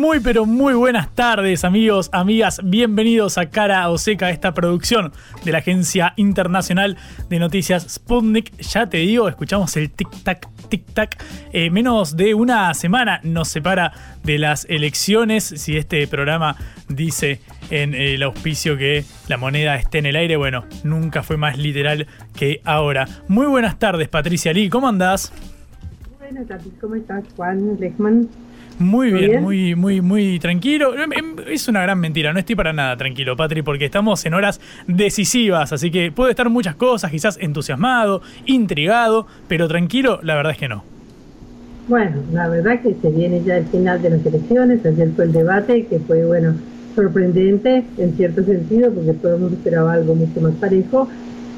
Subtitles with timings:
[0.00, 5.12] Muy pero muy buenas tardes amigos, amigas, bienvenidos a Cara o Seca, esta producción
[5.44, 6.96] de la Agencia Internacional
[7.28, 8.56] de Noticias Sputnik.
[8.62, 11.22] Ya te digo, escuchamos el tic-tac, tic-tac.
[11.52, 13.92] Eh, menos de una semana nos separa
[14.24, 15.44] de las elecciones.
[15.44, 16.56] Si este programa
[16.88, 21.58] dice en el auspicio que la moneda esté en el aire, bueno, nunca fue más
[21.58, 23.06] literal que ahora.
[23.28, 25.30] Muy buenas tardes Patricia Lee, ¿cómo andás?
[26.18, 28.30] Buenas tardes, ¿cómo estás Juan Lechman?
[28.80, 30.94] Muy bien, muy, muy, muy tranquilo.
[30.94, 34.58] Em, es una gran mentira, no estoy para nada tranquilo, Patri, porque estamos en horas
[34.86, 40.58] decisivas, así que puede estar muchas cosas, quizás entusiasmado, intrigado, pero tranquilo, la verdad es
[40.58, 40.82] que no.
[41.88, 45.32] Bueno, la verdad que se viene ya el final de las elecciones, ayer fue el
[45.32, 46.54] debate, que fue, bueno,
[46.96, 51.06] sorprendente en cierto sentido, porque todo el mundo esperaba algo mucho más parejo,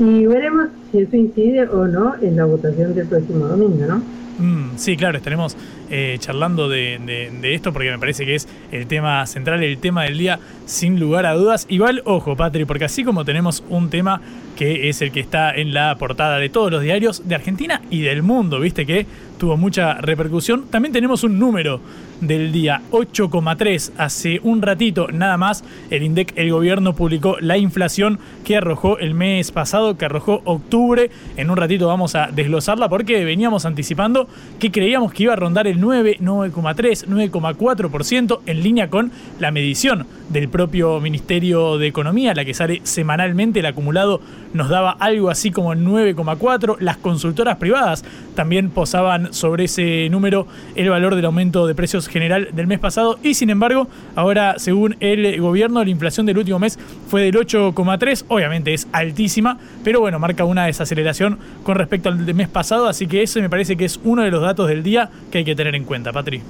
[0.01, 4.22] y veremos si eso incide o no en la votación del próximo domingo, ¿no?
[4.39, 5.57] Mm, sí, claro, estaremos
[5.91, 10.17] eh, charlando de, esto porque me parece que es el tema central, el tema del
[10.17, 11.67] día, sin lugar a dudas.
[11.69, 14.21] Igual, ojo, Patri, porque así como tenemos un tema
[14.57, 18.01] que es el que está en la portada de todos los diarios de Argentina y
[18.01, 19.07] del mundo, viste que
[19.39, 21.81] tuvo mucha repercusión, también tenemos un número
[22.23, 23.93] del día 8,3.
[23.99, 29.15] Hace un ratito nada más el INDEC, el gobierno publicó la inflación que arrojó el
[29.15, 31.11] mes pasado, que arrojó octubre.
[31.37, 34.29] En un ratito vamos a desglosarla porque veníamos anticipando
[34.59, 40.07] que creíamos que iba a rondar el 9, 9,3, 9,4% en línea con la medición
[40.31, 44.21] del propio Ministerio de Economía, la que sale semanalmente, el acumulado
[44.55, 46.77] nos daba algo así como 9,4.
[46.81, 48.05] Las consultoras privadas
[48.35, 53.19] también posaban sobre ese número el valor del aumento de precios general del mes pasado
[53.23, 56.79] y sin embargo ahora según el gobierno la inflación del último mes
[57.09, 62.49] fue del 8,3, obviamente es altísima, pero bueno, marca una desaceleración con respecto al mes
[62.49, 65.39] pasado, así que ese me parece que es uno de los datos del día que
[65.39, 66.41] hay que tener en cuenta, Patri.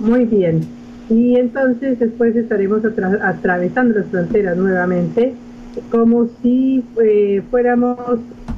[0.00, 0.62] Muy bien.
[1.10, 5.34] Y entonces después estaremos atravesando las fronteras nuevamente,
[5.90, 7.98] como si eh, fuéramos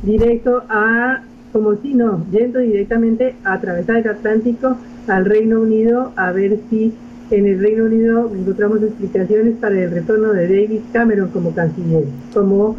[0.03, 1.23] directo a,
[1.53, 4.77] como si no, yendo directamente a atravesar el Atlántico
[5.09, 6.93] al Reino Unido a ver si
[7.31, 12.77] en el Reino Unido encontramos explicaciones para el retorno de David Cameron como canciller, como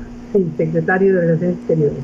[0.58, 2.04] secretario de Relaciones Exteriores.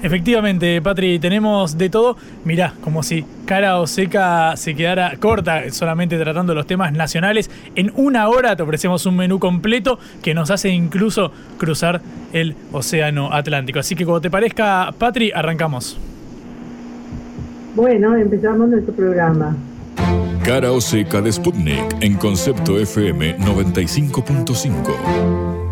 [0.00, 2.16] Efectivamente, Patri, tenemos de todo.
[2.44, 7.50] Mirá, como si cara o seca se quedara corta, solamente tratando los temas nacionales.
[7.74, 12.00] En una hora te ofrecemos un menú completo que nos hace incluso cruzar
[12.32, 13.80] el Océano Atlántico.
[13.80, 15.98] Así que como te parezca, Patri, arrancamos.
[17.78, 19.56] Bueno, empezamos nuestro programa.
[20.44, 25.67] Cara o seca de Sputnik en concepto FM 95.5.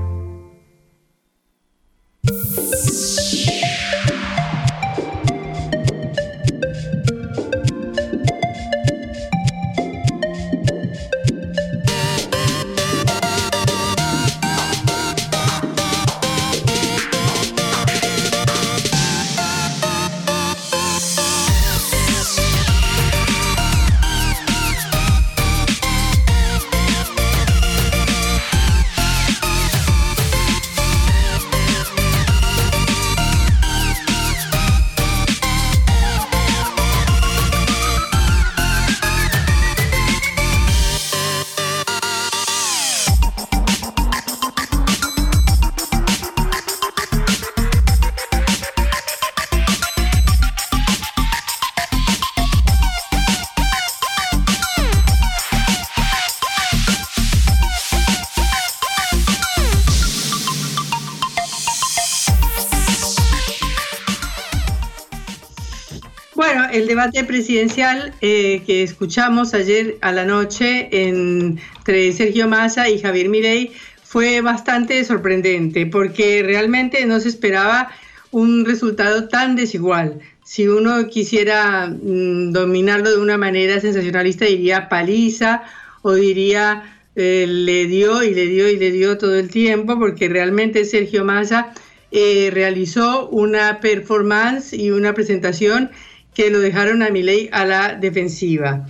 [67.06, 73.70] debate presidencial eh, que escuchamos ayer a la noche entre Sergio Massa y Javier Mirey
[74.02, 77.90] fue bastante sorprendente porque realmente no se esperaba
[78.32, 80.18] un resultado tan desigual.
[80.42, 85.62] Si uno quisiera mm, dominarlo de una manera sensacionalista diría paliza
[86.02, 90.28] o diría eh, le dio y le dio y le dio todo el tiempo porque
[90.28, 91.72] realmente Sergio Massa
[92.10, 95.90] eh, realizó una performance y una presentación
[96.36, 98.86] que lo dejaron a Milei a la defensiva.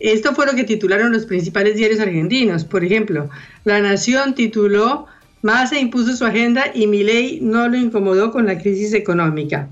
[0.00, 2.64] Esto fue lo que titularon los principales diarios argentinos.
[2.66, 3.30] Por ejemplo,
[3.64, 5.06] La Nación tituló
[5.40, 9.70] Massa impuso su agenda y Milei no lo incomodó con la crisis económica.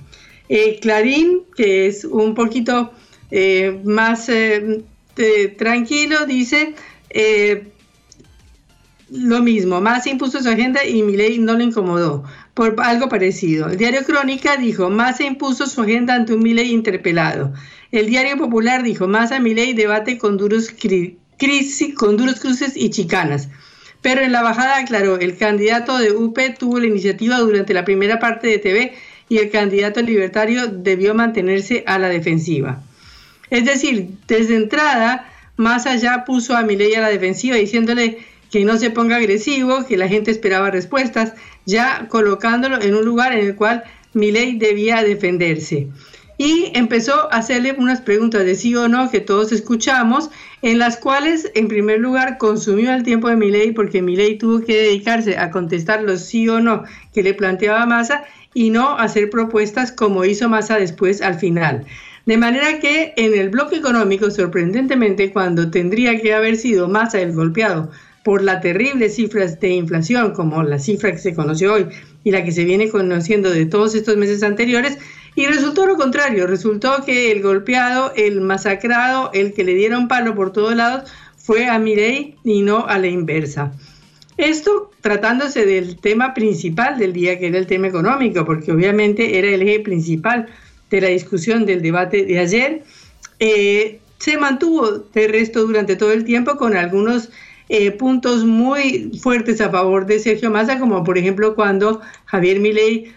[0.48, 2.92] Eh, Clarín, que es un poquito
[3.30, 4.82] eh, más eh,
[5.58, 6.74] tranquilo, dice
[9.10, 12.24] lo mismo, Massa impuso su agenda y Milei no lo incomodó,
[12.54, 13.68] por algo parecido.
[13.68, 17.52] El diario Crónica dijo, Massa impuso su agenda ante un Milei interpelado.
[17.90, 20.70] El diario Popular dijo, Massa Milei debate con duros,
[21.38, 23.48] crisis, con duros cruces y chicanas.
[24.02, 28.20] Pero en la bajada aclaró, el candidato de UP tuvo la iniciativa durante la primera
[28.20, 28.92] parte de TV
[29.28, 32.82] y el candidato libertario debió mantenerse a la defensiva.
[33.50, 38.18] Es decir, desde entrada, Massa ya puso a Milei a la defensiva diciéndole
[38.50, 41.34] que no se ponga agresivo, que la gente esperaba respuestas,
[41.66, 43.84] ya colocándolo en un lugar en el cual
[44.14, 45.88] Milei debía defenderse
[46.38, 50.30] y empezó a hacerle unas preguntas de sí o no que todos escuchamos,
[50.62, 54.76] en las cuales en primer lugar consumió el tiempo de Milei porque Milei tuvo que
[54.76, 58.24] dedicarse a contestar los sí o no que le planteaba Massa
[58.54, 61.84] y no hacer propuestas como hizo Massa después al final.
[62.24, 67.32] De manera que en el bloque económico, sorprendentemente, cuando tendría que haber sido Massa el
[67.32, 67.90] golpeado
[68.24, 71.86] por las terribles cifras de inflación, como la cifra que se conoció hoy
[72.24, 74.98] y la que se viene conociendo de todos estos meses anteriores,
[75.34, 80.34] y resultó lo contrario, resultó que el golpeado, el masacrado, el que le dieron palo
[80.34, 83.72] por todos lados, fue a Mirei y no a la inversa.
[84.36, 89.48] Esto tratándose del tema principal del día, que era el tema económico, porque obviamente era
[89.48, 90.46] el eje principal
[90.90, 92.82] de la discusión del debate de ayer.
[93.40, 97.30] Eh, se mantuvo de resto durante todo el tiempo con algunos
[97.68, 103.12] eh, puntos muy fuertes a favor de Sergio Massa, como por ejemplo cuando Javier Milei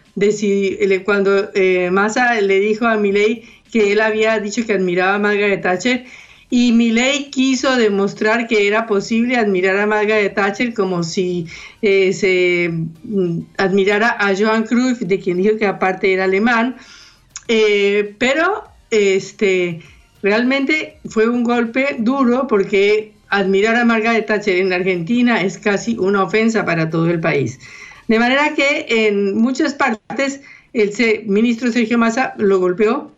[1.05, 5.61] cuando eh, Massa le dijo a Milei que él había dicho que admiraba a Margaret
[5.61, 6.05] Thatcher
[6.49, 11.47] y Milei quiso demostrar que era posible admirar a Margaret Thatcher como si
[11.81, 12.69] eh, se
[13.03, 16.75] mm, admirara a Johan Cruyff, de quien dijo que aparte era alemán,
[17.47, 19.79] eh, pero este,
[20.21, 26.23] realmente fue un golpe duro porque admirar a Margaret Thatcher en Argentina es casi una
[26.23, 27.59] ofensa para todo el país.
[28.07, 30.41] De manera que en muchas partes
[30.73, 30.91] el
[31.25, 33.11] ministro Sergio Massa lo golpeó,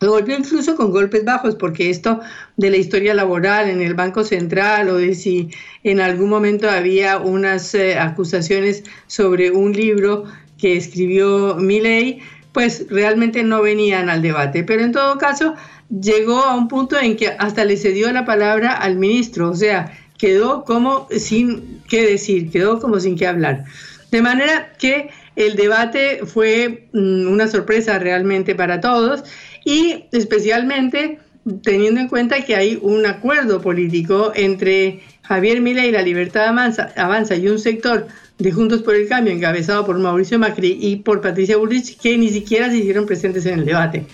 [0.00, 2.20] lo golpeó incluso con golpes bajos, porque esto
[2.56, 5.50] de la historia laboral en el Banco Central o de si
[5.84, 10.24] en algún momento había unas eh, acusaciones sobre un libro
[10.56, 12.20] que escribió Milley,
[12.52, 14.64] pues realmente no venían al debate.
[14.64, 15.54] Pero en todo caso,
[15.90, 19.92] llegó a un punto en que hasta le cedió la palabra al ministro, o sea,
[20.18, 23.64] quedó como sin qué decir, quedó como sin qué hablar.
[24.10, 29.24] De manera que el debate fue mm, una sorpresa realmente para todos
[29.64, 31.18] y especialmente
[31.62, 36.92] teniendo en cuenta que hay un acuerdo político entre Javier Milei y la Libertad Avanza,
[36.96, 38.08] Avanza y un sector
[38.38, 42.28] de Juntos por el Cambio encabezado por Mauricio Macri y por Patricia Bullrich que ni
[42.28, 44.06] siquiera se hicieron presentes en el debate.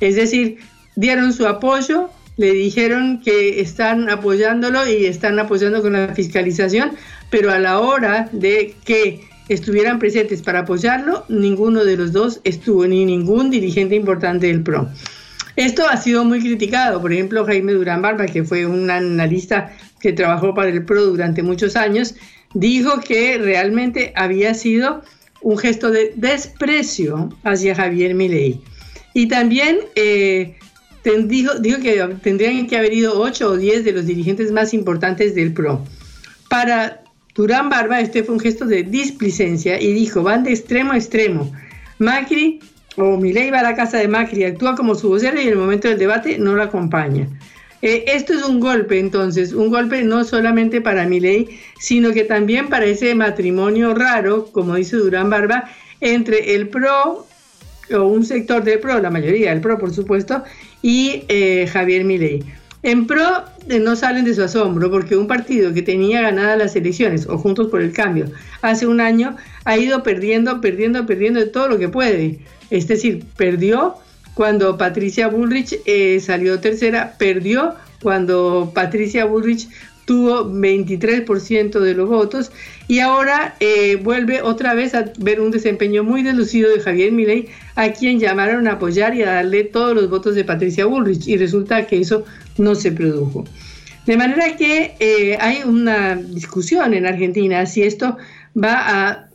[0.00, 0.58] Es decir,
[0.96, 6.92] dieron su apoyo, le dijeron que están apoyándolo y están apoyando con la fiscalización,
[7.30, 12.86] pero a la hora de que estuvieran presentes para apoyarlo, ninguno de los dos estuvo,
[12.86, 14.88] ni ningún dirigente importante del PRO.
[15.56, 19.70] Esto ha sido muy criticado, por ejemplo, Jaime Durán Barba, que fue un analista
[20.00, 22.14] que trabajó para el PRO durante muchos años,
[22.54, 25.02] dijo que realmente había sido
[25.42, 28.60] un gesto de desprecio hacia Javier Milei.
[29.14, 30.56] Y también eh,
[31.04, 35.34] dijo, dijo que tendrían que haber ido ocho o diez de los dirigentes más importantes
[35.34, 35.82] del PRO
[36.52, 37.02] para
[37.34, 41.50] Durán Barba, este fue un gesto de displicencia y dijo, van de extremo a extremo.
[41.98, 42.60] Macri
[42.96, 45.56] o Milei va a la casa de Macri, actúa como su vocero y en el
[45.56, 47.26] momento del debate no lo acompaña.
[47.80, 52.68] Eh, esto es un golpe, entonces, un golpe no solamente para Milei, sino que también
[52.68, 55.70] para ese matrimonio raro, como dice Durán Barba,
[56.02, 57.26] entre el PRO
[57.94, 60.44] o un sector del PRO, la mayoría del PRO, por supuesto,
[60.82, 62.44] y eh, Javier Milei.
[62.82, 66.76] En pro eh, no salen de su asombro porque un partido que tenía ganadas las
[66.76, 68.26] elecciones o Juntos por el Cambio
[68.60, 72.40] hace un año ha ido perdiendo, perdiendo, perdiendo todo lo que puede.
[72.70, 73.94] Es decir, perdió
[74.34, 79.68] cuando Patricia Bullrich eh, salió tercera, perdió cuando Patricia Bullrich
[80.12, 82.52] tuvo 23% de los votos
[82.86, 87.48] y ahora eh, vuelve otra vez a ver un desempeño muy delucido de Javier Milei,
[87.76, 91.38] a quien llamaron a apoyar y a darle todos los votos de Patricia Bullrich y
[91.38, 92.26] resulta que eso
[92.58, 93.44] no se produjo.
[94.04, 98.18] De manera que eh, hay una discusión en Argentina si esto
[98.54, 98.74] va
[99.08, 99.28] a,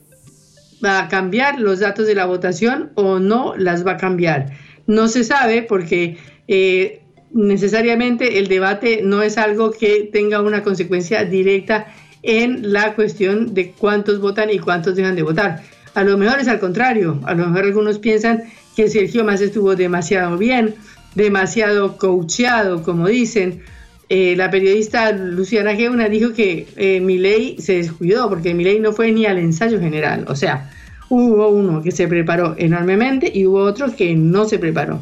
[0.85, 4.51] va a cambiar los datos de la votación o no las va a cambiar.
[4.85, 6.17] No se sabe porque
[6.47, 11.87] eh, necesariamente el debate no es algo que tenga una consecuencia directa
[12.23, 15.63] en la cuestión de cuántos votan y cuántos dejan de votar.
[15.93, 18.43] A lo mejor es al contrario, a lo mejor algunos piensan
[18.75, 20.75] que Sergio Más estuvo demasiado bien,
[21.15, 23.63] demasiado coacheado, como dicen.
[24.09, 29.11] Eh, la periodista Luciana Geuna dijo que eh, Milei se descuidó porque Milei no fue
[29.11, 30.23] ni al ensayo general.
[30.29, 30.71] O sea,
[31.09, 35.01] hubo uno que se preparó enormemente y hubo otro que no se preparó.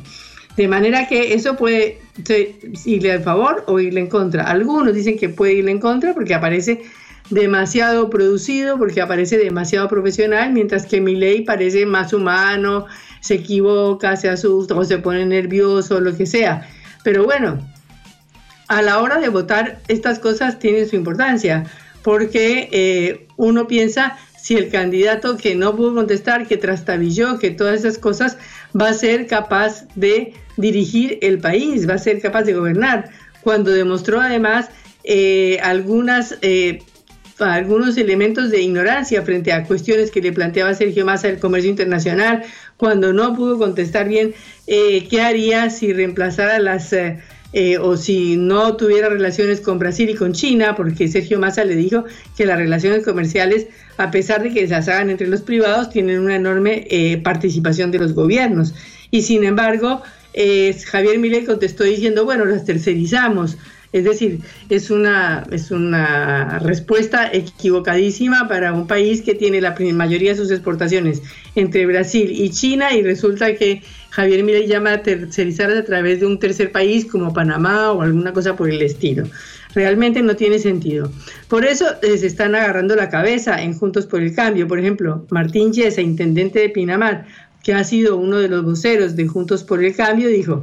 [0.57, 1.99] De manera que eso puede
[2.85, 4.43] irle a favor o irle en contra.
[4.43, 6.83] Algunos dicen que puede irle en contra porque aparece
[7.29, 12.85] demasiado producido, porque aparece demasiado profesional, mientras que mi ley parece más humano,
[13.19, 16.67] se equivoca, se asusta o se pone nervioso, lo que sea.
[17.03, 17.59] Pero bueno,
[18.67, 21.65] a la hora de votar estas cosas tienen su importancia,
[22.03, 27.79] porque eh, uno piensa si el candidato que no pudo contestar, que trastabilló, que todas
[27.79, 28.37] esas cosas,
[28.79, 33.09] va a ser capaz de dirigir el país, va a ser capaz de gobernar,
[33.45, 34.69] cuando demostró además
[35.03, 36.79] eh, algunas, eh,
[37.37, 42.43] algunos elementos de ignorancia frente a cuestiones que le planteaba Sergio Massa del comercio internacional,
[42.77, 44.33] cuando no pudo contestar bien
[44.65, 46.93] eh, qué haría si reemplazara las...
[47.79, 52.03] o si no tuviera relaciones con Brasil y con China, porque Sergio Massa le dijo
[52.35, 56.35] que las relaciones comerciales, a pesar de que se hagan entre los privados, tienen una
[56.35, 58.73] enorme participación de los gobiernos.
[59.09, 60.01] Y sin embargo,
[60.85, 63.57] Javier Milei contestó diciendo, bueno, las tercerizamos.
[63.93, 70.31] Es decir, es una, es una respuesta equivocadísima para un país que tiene la mayoría
[70.31, 71.21] de sus exportaciones
[71.55, 76.25] entre Brasil y China y resulta que Javier Milei llama a tercerizar a través de
[76.25, 79.27] un tercer país como Panamá o alguna cosa por el estilo.
[79.73, 81.11] Realmente no tiene sentido.
[81.49, 84.69] Por eso eh, se están agarrando la cabeza en Juntos por el Cambio.
[84.69, 87.25] Por ejemplo, Martín Yesa, intendente de Pinamar,
[87.65, 90.61] que ha sido uno de los voceros de Juntos por el Cambio, dijo,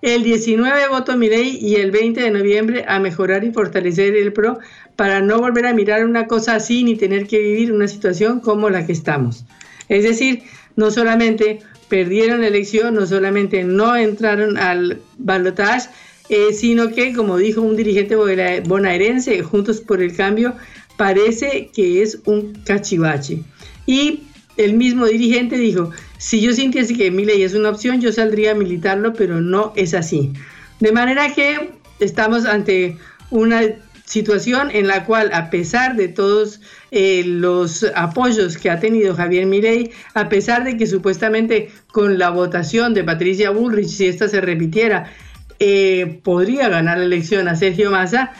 [0.00, 4.60] el 19 voto ley y el 20 de noviembre a mejorar y fortalecer el PRO
[4.94, 8.70] para no volver a mirar una cosa así ni tener que vivir una situación como
[8.70, 9.44] la que estamos.
[9.88, 10.44] Es decir,
[10.76, 11.58] no solamente
[11.88, 15.90] perdieron la elección, no solamente no entraron al balotaje,
[16.28, 20.54] eh, sino que, como dijo un dirigente bonaerense, Juntos por el Cambio,
[20.96, 23.42] parece que es un cachivache.
[23.84, 24.20] Y
[24.56, 28.50] el mismo dirigente dijo, si yo sintiese que mi ley es una opción, yo saldría
[28.50, 30.34] a militarlo, pero no es así.
[30.78, 32.98] De manera que estamos ante
[33.30, 33.62] una
[34.04, 36.60] situación en la cual, a pesar de todos
[36.90, 42.28] eh, los apoyos que ha tenido Javier Milei, a pesar de que supuestamente con la
[42.28, 45.10] votación de Patricia Bullrich, si esta se repitiera,
[45.58, 48.32] eh, podría ganar la elección a Sergio Massa,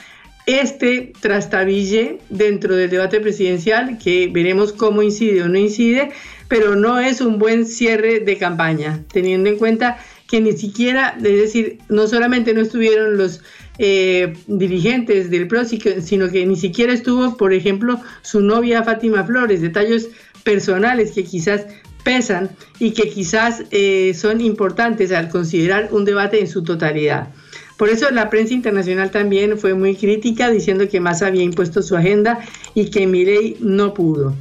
[0.45, 6.11] este trastabille dentro del debate presidencial, que veremos cómo incide o no incide,
[6.51, 11.23] pero no es un buen cierre de campaña, teniendo en cuenta que ni siquiera, es
[11.23, 13.41] decir, no solamente no estuvieron los
[13.79, 19.61] eh, dirigentes del PRO, sino que ni siquiera estuvo, por ejemplo, su novia Fátima Flores,
[19.61, 20.09] detalles
[20.43, 21.67] personales que quizás
[22.03, 27.29] pesan y que quizás eh, son importantes al considerar un debate en su totalidad.
[27.77, 31.97] Por eso la prensa internacional también fue muy crítica diciendo que Massa había impuesto su
[31.97, 32.41] agenda
[32.75, 34.35] y que Milei no pudo.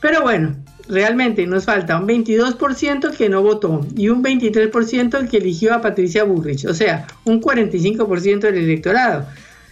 [0.00, 0.56] Pero bueno,
[0.88, 6.24] realmente nos falta un 22% que no votó y un 23% que eligió a Patricia
[6.24, 9.26] Burrich, o sea, un 45% del electorado.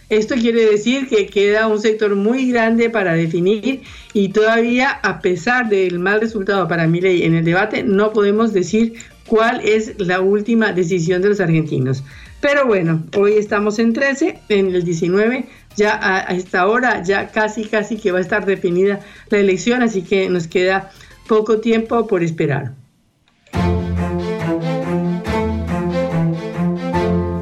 [0.09, 3.81] Esto quiere decir que queda un sector muy grande para definir
[4.13, 8.95] y todavía, a pesar del mal resultado para Milei en el debate, no podemos decir
[9.25, 12.03] cuál es la última decisión de los argentinos.
[12.41, 15.45] Pero bueno, hoy estamos en 13, en el 19,
[15.75, 20.01] ya a, esta hora, ya casi, casi que va a estar definida la elección, así
[20.01, 20.91] que nos queda
[21.27, 22.73] poco tiempo por esperar.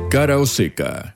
[0.10, 1.15] Cara o seca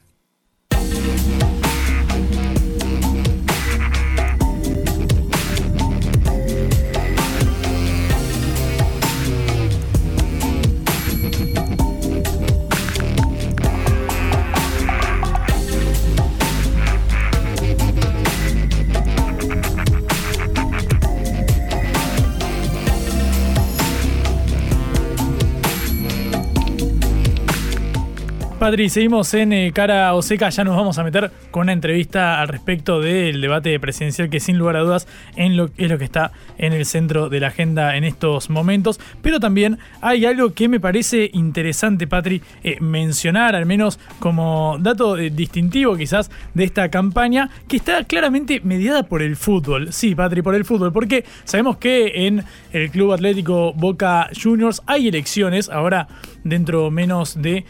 [28.64, 32.40] Patri, seguimos en eh, Cara o Seca, ya nos vamos a meter con una entrevista
[32.40, 35.06] al respecto del debate presidencial que sin lugar a dudas
[35.36, 35.68] es lo
[35.98, 40.54] que está en el centro de la agenda en estos momentos, pero también hay algo
[40.54, 46.64] que me parece interesante, Patri, eh, mencionar, al menos como dato eh, distintivo quizás de
[46.64, 49.92] esta campaña, que está claramente mediada por el fútbol.
[49.92, 55.10] Sí, Patri, por el fútbol, porque sabemos que en el Club Atlético Boca Juniors hay
[55.10, 56.08] elecciones, ahora
[56.44, 57.66] dentro menos de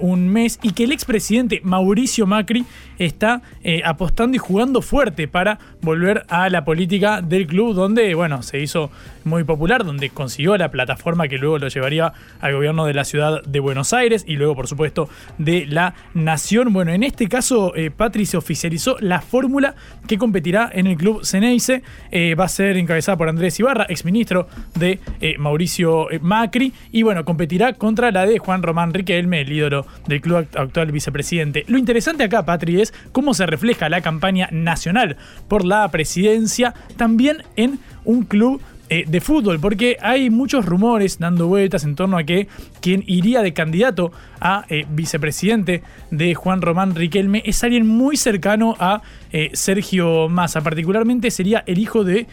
[0.00, 2.64] un mes y que el expresidente Mauricio Macri
[2.98, 8.42] está eh, apostando y jugando fuerte para volver a la política del club donde, bueno,
[8.42, 8.90] se hizo
[9.24, 13.42] muy popular, donde consiguió la plataforma que luego lo llevaría al gobierno de la ciudad
[13.44, 16.72] de Buenos Aires y luego, por supuesto, de la nación.
[16.72, 19.74] Bueno, en este caso, eh, Patri se oficializó la fórmula
[20.06, 21.82] que competirá en el club Ceneice.
[22.10, 25.00] Eh, va a ser encabezada por Andrés Ibarra, exministro de
[25.38, 30.46] Mauricio Macri, y bueno, competirá contra la de Juan Román Riquelme, el ídolo del club
[30.54, 31.64] actual vicepresidente.
[31.68, 35.16] Lo interesante acá, Patri, es cómo se refleja la campaña nacional
[35.48, 41.46] por la presidencia también en un club eh, de fútbol, porque hay muchos rumores dando
[41.46, 42.48] vueltas en torno a que
[42.80, 48.76] quien iría de candidato a eh, vicepresidente de Juan Román Riquelme es alguien muy cercano
[48.78, 52.26] a eh, Sergio Massa, particularmente sería el hijo de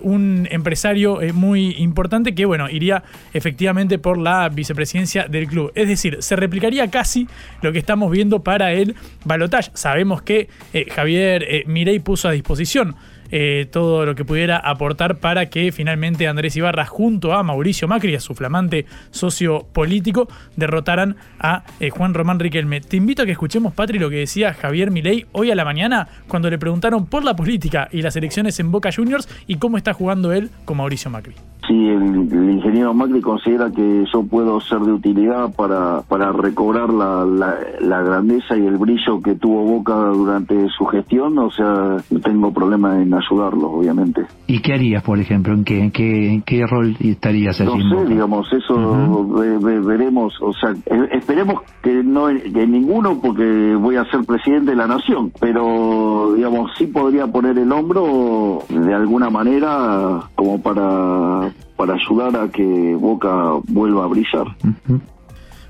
[0.00, 3.02] un empresario muy importante que, bueno, iría
[3.34, 5.72] efectivamente por la vicepresidencia del club.
[5.74, 7.28] Es decir, se replicaría casi
[7.60, 9.70] lo que estamos viendo para el balotaje.
[9.74, 10.48] Sabemos que
[10.94, 12.96] Javier Mirey puso a disposición
[13.30, 18.14] eh, todo lo que pudiera aportar para que finalmente Andrés Ibarra junto a Mauricio Macri,
[18.14, 22.80] a su flamante socio político, derrotaran a eh, Juan Román Riquelme.
[22.80, 26.08] Te invito a que escuchemos, Patri, lo que decía Javier Milei hoy a la mañana
[26.26, 29.92] cuando le preguntaron por la política y las elecciones en Boca Juniors y cómo está
[29.92, 31.34] jugando él con Mauricio Macri
[31.68, 37.24] si el, ingeniero Macri considera que yo puedo ser de utilidad para, para recobrar la,
[37.24, 42.52] la, grandeza y el brillo que tuvo Boca durante su gestión, o sea, no tengo
[42.52, 44.22] problema en ayudarlo, obviamente.
[44.46, 45.52] ¿Y qué harías, por ejemplo?
[45.52, 47.84] ¿En qué, en qué, rol estarías allí?
[47.84, 53.96] No sé, digamos, eso veremos, o sea, e, esperemos que no que ninguno, porque voy
[53.96, 59.28] a ser presidente de la nación, pero, digamos, sí podría poner el hombro de alguna
[59.28, 64.48] manera como para para ayudar a que Boca vuelva a brillar.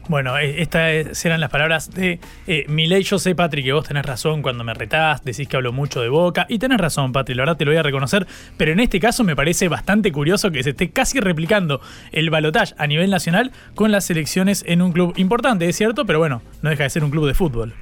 [0.09, 3.03] Bueno, e, estas eran las palabras de eh, Milei.
[3.03, 6.09] Yo sé, Patri, que vos tenés razón cuando me retás, decís que hablo mucho de
[6.09, 6.47] boca.
[6.49, 8.27] Y tenés razón, Patri, la verdad te lo voy a reconocer.
[8.57, 12.75] Pero en este caso me parece bastante curioso que se esté casi replicando el balotaje
[12.79, 16.71] a nivel nacional con las elecciones en un club importante, es cierto, pero bueno, no
[16.71, 17.75] deja de ser un club de fútbol.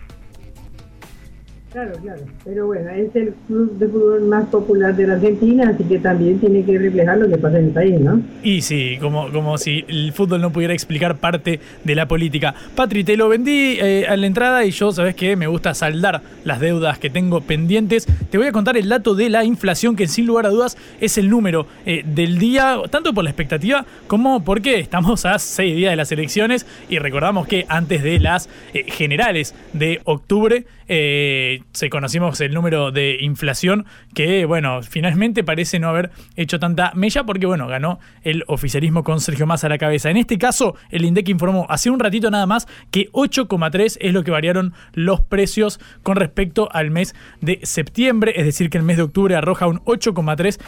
[1.77, 2.23] Claro, claro.
[2.43, 6.39] Pero bueno, es el club de fútbol más popular de la Argentina, así que también
[6.39, 8.23] tiene que reflejar lo que pasa en el país, ¿no?
[8.43, 12.55] Y sí, como, como si el fútbol no pudiera explicar parte de la política.
[12.75, 15.37] Patri, te lo vendí eh, a la entrada y yo, ¿sabes qué?
[15.37, 18.07] Me gusta saldar las deudas que tengo pendientes.
[18.31, 21.19] Te voy a contar el dato de la inflación, que sin lugar a dudas es
[21.19, 25.93] el número eh, del día, tanto por la expectativa como porque estamos a seis días
[25.93, 32.41] de las elecciones y recordamos que antes de las eh, generales de octubre, se conocimos
[32.41, 37.67] el número de inflación que, bueno, finalmente parece no haber hecho tanta mella porque, bueno,
[37.67, 40.11] ganó el oficialismo con Sergio Massa a la cabeza.
[40.11, 44.25] En este caso, el INDEC informó hace un ratito nada más que 8,3 es lo
[44.25, 48.97] que variaron los precios con respecto al mes de septiembre, es decir, que el mes
[48.97, 50.59] de octubre arroja un 8,3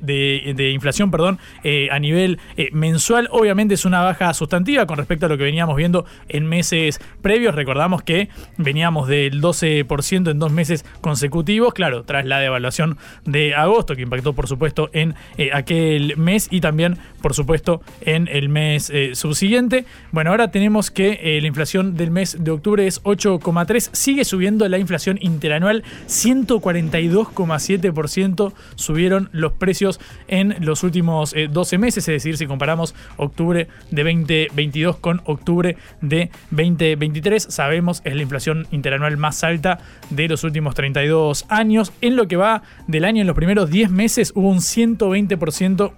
[0.00, 3.28] de, inflación perdón, eh, a nivel eh, mensual.
[3.30, 7.54] Obviamente es una baja sustantiva con respecto a lo que veníamos viendo en meses previos.
[7.54, 13.96] Recordamos que veníamos del 12% en dos meses consecutivos, claro, tras la devaluación de agosto,
[13.96, 18.90] que impactó por supuesto en eh, aquel mes y también por supuesto en el mes
[18.90, 19.84] eh, subsiguiente.
[20.10, 24.68] Bueno, ahora tenemos que eh, la inflación del mes de octubre es 8,3, sigue subiendo
[24.68, 32.46] la inflación interanual, 142,7% subieron los precios en los últimos 12 meses, es decir, si
[32.46, 39.78] comparamos octubre de 2022 con octubre de 2023, sabemos es la inflación interanual más alta
[40.10, 41.92] de los últimos 32 años.
[42.00, 45.92] En lo que va del año, en los primeros 10 meses, hubo un 120%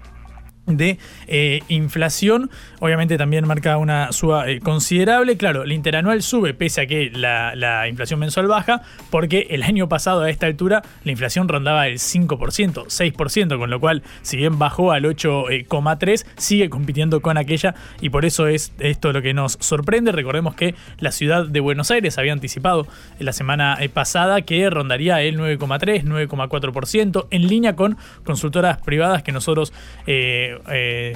[0.66, 2.50] de eh, inflación.
[2.80, 5.36] Obviamente también marca una suba eh, considerable.
[5.36, 10.22] Claro, el interanual sube pese a que la, inflación mensual baja, porque el año pasado
[10.22, 14.92] a esta altura la inflación rondaba el 5%, 6%, con lo cual si bien bajó
[14.92, 20.12] al 8,3, sigue compitiendo con aquella y por eso es esto lo que nos sorprende.
[20.12, 22.86] Recordemos que la ciudad de Buenos Aires había anticipado
[23.18, 29.32] la semana eh, pasada que rondaría el 9,3, 9,4%, en línea con consultoras privadas que
[29.32, 29.72] nosotros
[30.06, 31.14] eh, eh,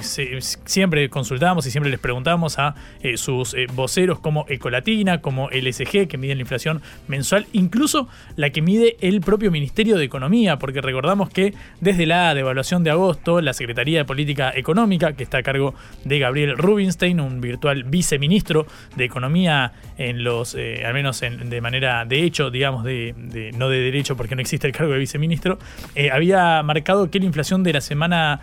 [0.65, 6.07] siempre consultamos y siempre les preguntamos a eh, sus eh, voceros como Ecolatina, como LSG,
[6.07, 10.81] que miden la inflación mensual, incluso la que mide el propio Ministerio de Economía, porque
[10.81, 15.43] recordamos que desde la devaluación de agosto, la Secretaría de Política Económica, que está a
[15.43, 15.73] cargo
[16.05, 22.05] de Gabriel Rubinstein, un virtual viceministro de Economía en los, al menos en- de manera
[22.05, 23.13] de hecho, digamos, de,
[23.57, 25.59] no de derecho, porque no existe el cargo de viceministro,
[26.11, 28.39] había marcado que la inflación de la semana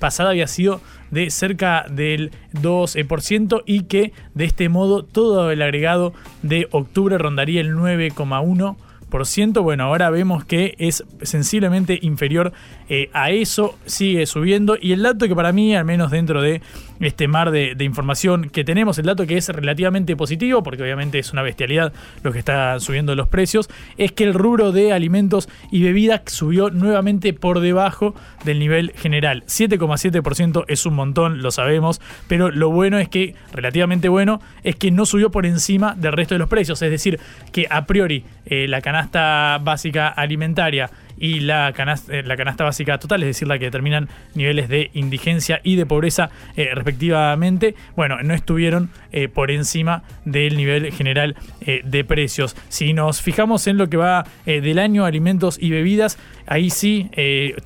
[0.00, 6.12] pasada había sido de cerca del 2% y que de este modo todo el agregado
[6.42, 9.62] de octubre rondaría el 9,1%.
[9.62, 12.52] Bueno, ahora vemos que es sensiblemente inferior
[12.88, 14.76] eh, a eso, sigue subiendo.
[14.80, 16.60] Y el dato que para mí, al menos dentro de
[17.00, 21.32] este mar de, información que tenemos, el dato que es relativamente positivo, porque obviamente es
[21.32, 25.82] una bestialidad lo que está subiendo los precios, es que el rubro de alimentos y
[25.82, 29.44] bebidas subió nuevamente por debajo del nivel general.
[29.46, 34.90] 7,7% es un montón, lo sabemos, pero lo bueno es que, relativamente bueno, es que
[34.90, 36.82] no subió por encima del resto de los precios.
[36.82, 37.18] Es decir,
[37.52, 42.98] que a priori eh, la canasta básica alimentaria y la canasta, eh, la canasta básica
[42.98, 48.22] total, es decir, la que determinan niveles de indigencia y de pobreza eh, respectivamente, bueno,
[48.22, 52.56] no estuvieron eh, por encima del nivel general de precios.
[52.68, 57.10] Si nos fijamos en lo que va del año alimentos y bebidas, ahí sí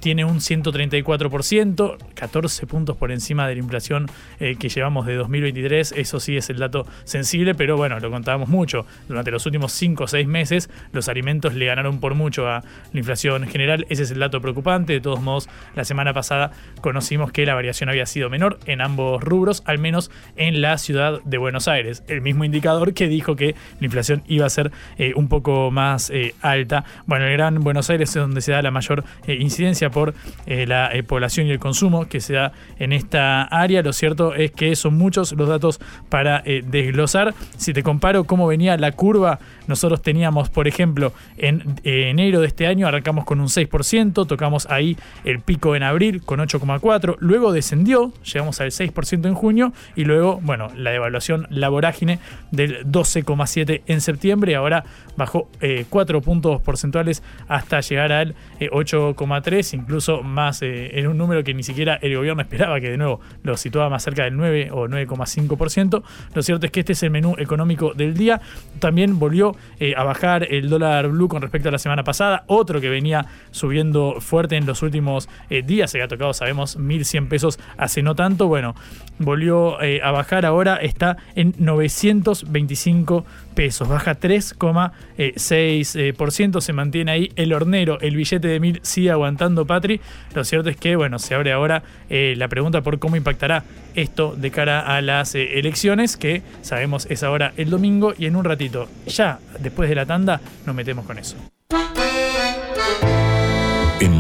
[0.01, 6.21] tiene un 134%, 14 puntos por encima de la inflación que llevamos de 2023, eso
[6.21, 8.87] sí es el dato sensible, pero bueno, lo contábamos mucho.
[9.09, 12.63] Durante los últimos 5 o 6 meses los alimentos le ganaron por mucho a
[12.93, 14.93] la inflación general, ese es el dato preocupante.
[14.93, 19.23] De todos modos, la semana pasada conocimos que la variación había sido menor en ambos
[19.23, 22.03] rubros, al menos en la ciudad de Buenos Aires.
[22.09, 26.11] El mismo indicador que dijo que la inflación iba a ser eh, un poco más
[26.11, 26.85] eh, alta.
[27.07, 30.15] Bueno, el Gran Buenos Aires es donde se da la mayor eh, incidencia por
[30.47, 33.83] la población y el consumo que se da en esta área.
[33.83, 37.35] Lo cierto es que son muchos los datos para desglosar.
[37.57, 42.67] Si te comparo cómo venía la curva, nosotros teníamos, por ejemplo, en enero de este
[42.67, 48.13] año arrancamos con un 6%, tocamos ahí el pico en abril con 8,4%, luego descendió,
[48.25, 52.19] llegamos al 6% en junio y luego, bueno, la devaluación, la vorágine
[52.51, 54.85] del 12,7% en septiembre, ahora
[55.17, 61.19] bajó eh, 4 puntos porcentuales hasta llegar al eh, 8,3%, incluso más eh, en un
[61.19, 64.37] número que ni siquiera el gobierno esperaba, que de nuevo lo situaba más cerca del
[64.37, 66.03] 9 o 9,5%.
[66.35, 68.41] Lo cierto es que este es el menú económico del día.
[68.79, 72.81] También volvió eh, a bajar el dólar blue con respecto a la semana pasada, otro
[72.81, 77.61] que venía subiendo fuerte en los últimos eh, días, se había tocado, sabemos, 1.100 pesos
[77.77, 78.75] hace no tanto, bueno,
[79.19, 80.47] volvió eh, a bajar.
[80.47, 88.59] Ahora, está en 925 pesos, baja 3,6%, se mantiene ahí el hornero, el billete de
[88.61, 90.01] 1000 sigue aguantando Patri,
[90.35, 94.35] lo cierto es que, bueno, se abre ahora eh, la pregunta por cómo impactará esto
[94.37, 98.15] de cara a las eh, elecciones, que sabemos es ahora el domingo.
[98.17, 101.37] Y en un ratito, ya después de la tanda, nos metemos con eso.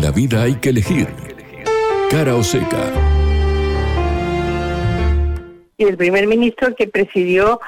[0.02, 1.06] La vida hay que elegir.
[2.10, 2.90] Cara o seca.
[5.78, 7.60] y el primer ministro que presidió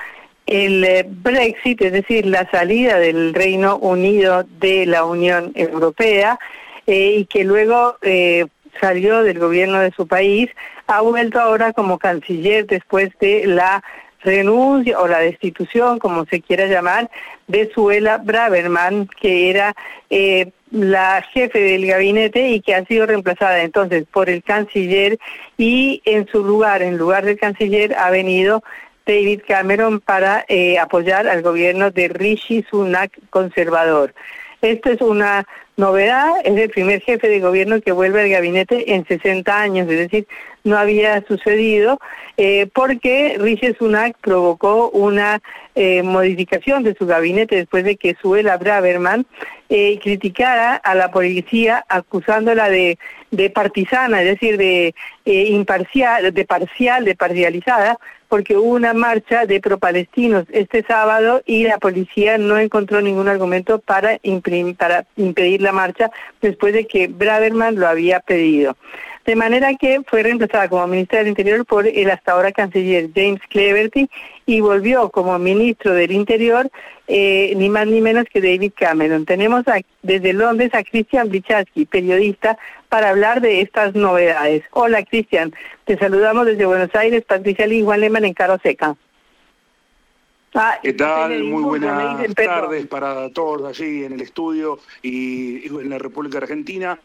[0.47, 6.41] el eh, Brexit, es decir, la salida del Reino Unido de la Unión Europea,
[6.89, 8.47] eh, y que luego eh,
[8.81, 10.51] salió del gobierno de su país,
[10.89, 13.85] ha vuelto ahora como canciller después de la
[14.25, 17.11] renuncia o la destitución, como se quiera llamar,
[17.47, 19.75] de Suela Braverman, que era
[20.11, 25.19] eh, la jefe del gabinete y que ha sido reemplazada entonces por el canciller
[25.57, 28.65] y en su lugar, en lugar del canciller, ha venido
[29.07, 34.15] David Cameron para eh, apoyar al gobierno de Rishi Sunak conservador.
[34.63, 39.07] Esto es una novedad, es el primer jefe de gobierno que vuelve al gabinete en
[39.07, 40.27] 60 años, es decir,
[40.65, 41.99] no había sucedido
[42.37, 45.41] eh, porque Rishi Sunak provocó una
[45.75, 49.27] eh, modificación de su gabinete después de que Suela Braverman
[49.69, 52.99] eh, criticara a la policía acusándola de,
[53.55, 57.99] partisana, es decir, de imparcial, de parcial, de parcializada,
[58.29, 63.79] porque hubo una marcha de pro-palestinos este sábado y la policía no encontró ningún argumento
[63.81, 64.19] para,
[64.77, 68.77] para impedir la marcha después de que Braverman lo había pedido.
[69.25, 73.41] De manera que fue reemplazada como ministra del Interior por el hasta ahora canciller James
[73.49, 74.11] Cleverty
[74.45, 76.71] y volvió como ministro del Interior
[77.07, 79.25] eh, ni más ni menos que David Cameron.
[79.25, 82.59] Tenemos a- desde Londres a Christian Bichaski, periodista,
[82.91, 84.63] para hablar de estas novedades.
[84.73, 85.55] Hola Cristian,
[85.87, 88.95] te saludamos desde Buenos Aires, Patricia Lee Juan Lehmann en Caro Seca.
[90.55, 91.43] Ah, ¿Qué tal?
[91.45, 96.99] Muy buenas tardes para todos allí en el estudio y en la República Argentina.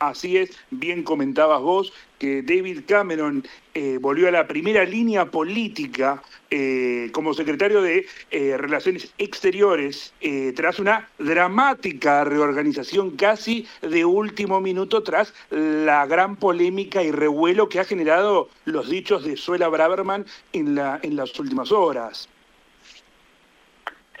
[0.00, 6.22] Así es, bien comentabas vos que David Cameron eh, volvió a la primera línea política
[6.48, 10.14] eh, como secretario de eh, Relaciones Exteriores
[10.56, 17.80] tras una dramática reorganización casi de último minuto tras la gran polémica y revuelo que
[17.80, 22.29] ha generado los dichos de Suela Braverman en, la, en las últimas horas.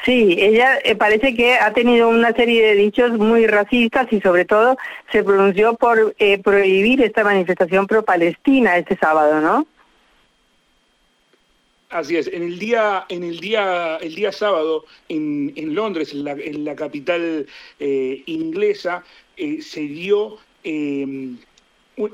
[0.04, 4.46] Sí, ella eh, parece que ha tenido una serie de dichos muy racistas y sobre
[4.46, 4.78] todo
[5.12, 9.66] se pronunció por eh, prohibir esta manifestación pro-palestina este sábado, ¿no?
[11.90, 16.32] Así es, en el día, en el día, el día sábado en, Londres, en la,
[16.32, 17.46] en la capital
[17.80, 19.04] eh, inglesa,
[19.36, 20.38] se dio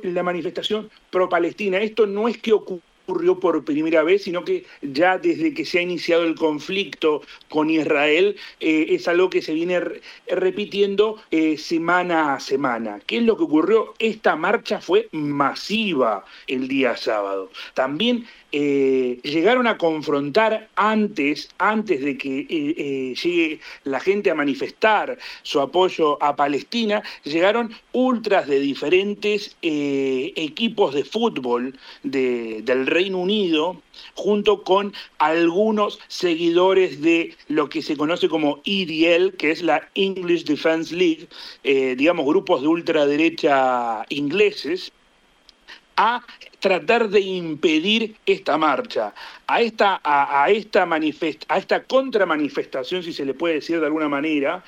[0.02, 1.78] la manifestación pro-palestina.
[1.78, 5.78] Esto no es que ocurra ocurrió por primera vez, sino que ya desde que se
[5.78, 9.80] ha iniciado el conflicto con Israel eh, es algo que se viene
[10.26, 13.00] repitiendo eh, semana a semana.
[13.06, 13.94] ¿Qué es lo que ocurrió?
[14.00, 17.50] Esta marcha fue masiva el día sábado.
[17.74, 24.34] También eh, llegaron a confrontar antes, antes de que eh, eh, llegue la gente a
[24.34, 33.82] manifestar su apoyo a Palestina, llegaron ultras de diferentes equipos de fútbol del Reino Unido,
[34.14, 40.44] junto con algunos seguidores de lo que se conoce como EDL, que es la English
[40.44, 41.28] Defense League,
[41.96, 44.92] digamos grupos de ultraderecha ingleses,
[45.96, 46.22] a
[46.60, 49.14] tratar de impedir esta marcha,
[49.46, 50.88] a esta, a, esta,
[51.48, 54.64] a esta contramanifestación, si se le puede decir de alguna manera,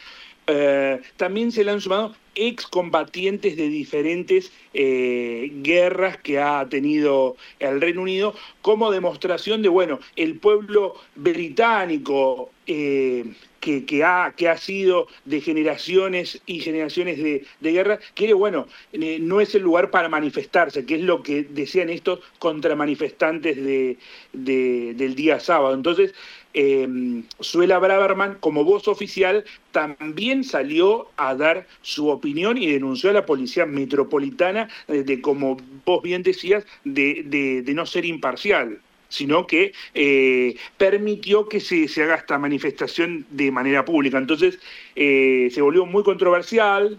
[0.46, 7.80] eh, también se le han sumado excombatientes de diferentes eh, guerras que ha tenido el
[7.80, 13.24] Reino Unido como demostración de, bueno, el pueblo británico eh,
[13.60, 19.40] que, ha, que ha sido de generaciones y generaciones de, guerra, quiere, bueno, eh, no
[19.40, 23.98] es el lugar para manifestarse, que es lo que decían estos contramanifestantes de,
[24.32, 25.74] del día sábado.
[25.74, 26.14] Entonces,
[26.54, 33.14] eh, Suela Braverman, como voz oficial, también salió a dar su opinión y denunció a
[33.14, 40.56] la policía metropolitana de, como vos bien decías, de no ser imparcial sino que eh,
[40.76, 44.18] permitió que se, haga esta manifestación de manera pública.
[44.18, 44.58] Entonces
[44.96, 46.98] eh, se volvió muy controversial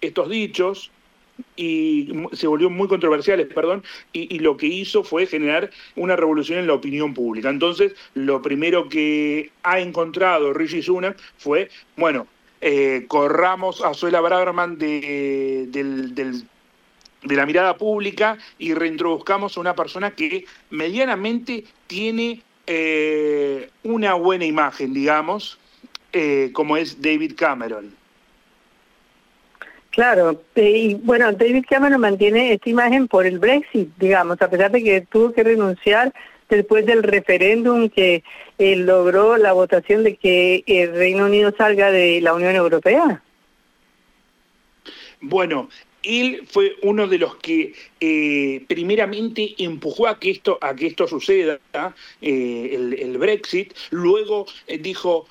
[0.00, 0.90] estos dichos
[1.56, 6.66] y se volvió muy controversiales, perdón, y, lo que hizo fue generar una revolución en
[6.66, 7.50] la opinión pública.
[7.50, 12.26] Entonces, lo primero que ha encontrado Rishi Sunak fue, bueno,
[12.60, 15.70] eh, corramos a Suela Braverman del,
[16.14, 16.44] del
[17.22, 24.44] de la mirada pública y reintroduzcamos a una persona que medianamente tiene eh, una buena
[24.44, 25.58] imagen, digamos,
[26.12, 27.94] eh, como es David Cameron.
[29.90, 34.70] Claro, eh, y bueno, David Cameron mantiene esta imagen por el Brexit, digamos, a pesar
[34.70, 36.12] de que tuvo que renunciar
[36.48, 38.22] después del referéndum que
[38.58, 43.22] logró la votación de que el Reino Unido salga de la Unión Europea.
[45.20, 45.68] Bueno,
[46.02, 51.06] él fue uno de los que eh, primeramente empujó a que esto, a que esto
[51.06, 51.58] suceda,
[52.20, 55.26] eh, el, Brexit, luego eh, dijo,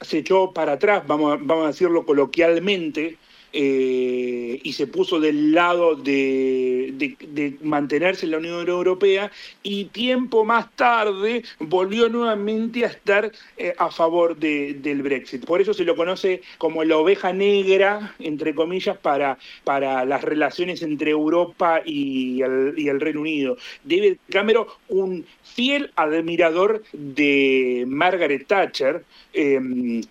[0.00, 3.16] se echó para atrás, vamos vamos a decirlo coloquialmente,
[3.56, 9.30] eh, y se puso del lado de, mantenerse en la Unión Europea
[9.62, 15.44] y tiempo más tarde volvió nuevamente a estar eh, a favor del Brexit.
[15.44, 20.82] Por eso se lo conoce como la oveja negra, entre comillas, para, para las relaciones
[20.82, 23.56] entre Europa y el, Reino Unido.
[23.84, 30.02] David Cameron, un fiel admirador de Margaret Thatcher, em,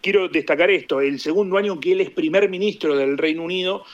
[0.00, 3.84] quiero destacar esto, el segundo año que él es primer ministro del Reino Unido,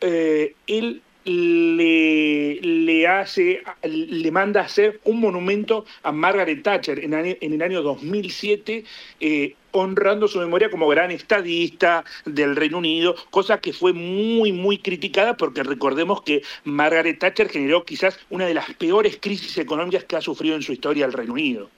[0.00, 7.62] eh, él le, hace, le manda a hacer un monumento a Margaret Thatcher en, el
[7.62, 8.84] año 2007,
[9.20, 14.78] eh, honrando su memoria como gran estadista del Reino Unido, cosa que fue muy, muy
[14.78, 20.16] criticada porque recordemos que Margaret Thatcher generó quizás una de las peores crisis económicas que
[20.16, 21.70] ha sufrido en su historia el Reino Unido.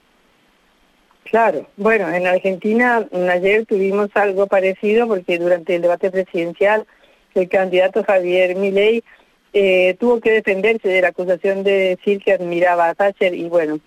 [1.31, 6.87] Claro, bueno, en Argentina ayer tuvimos algo parecido porque durante el debate presidencial
[7.35, 9.03] el candidato Javier Milei
[9.53, 13.81] eh, tuvo que defenderse de la acusación de decir que admiraba a Thatcher y bueno,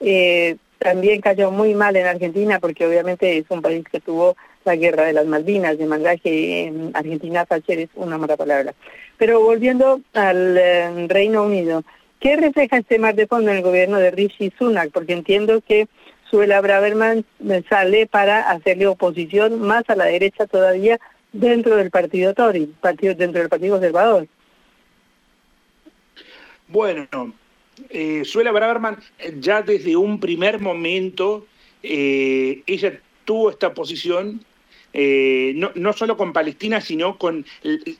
[0.00, 4.76] eh, también cayó muy mal en Argentina porque obviamente es un país que tuvo la
[4.76, 8.72] guerra de las Malvinas, de manera que en Argentina Thatcher es una mala palabra.
[9.18, 11.82] Pero volviendo al eh, Reino Unido,
[12.20, 14.90] ¿qué refleja este mar de fondo en el gobierno de Rishi Sunak?
[14.92, 15.88] Porque entiendo que
[16.30, 17.24] Suela Braverman
[17.68, 20.98] sale para hacerle oposición más a la derecha todavía
[21.32, 24.26] dentro del partido Tory, partido, dentro del Partido Conservador.
[26.68, 27.06] Bueno,
[27.90, 28.98] eh, Suela Braverman
[29.38, 31.46] ya desde un primer momento,
[31.82, 34.44] eh, ella tuvo esta posición
[34.96, 37.44] eh, no, no, solo con Palestina, sino con,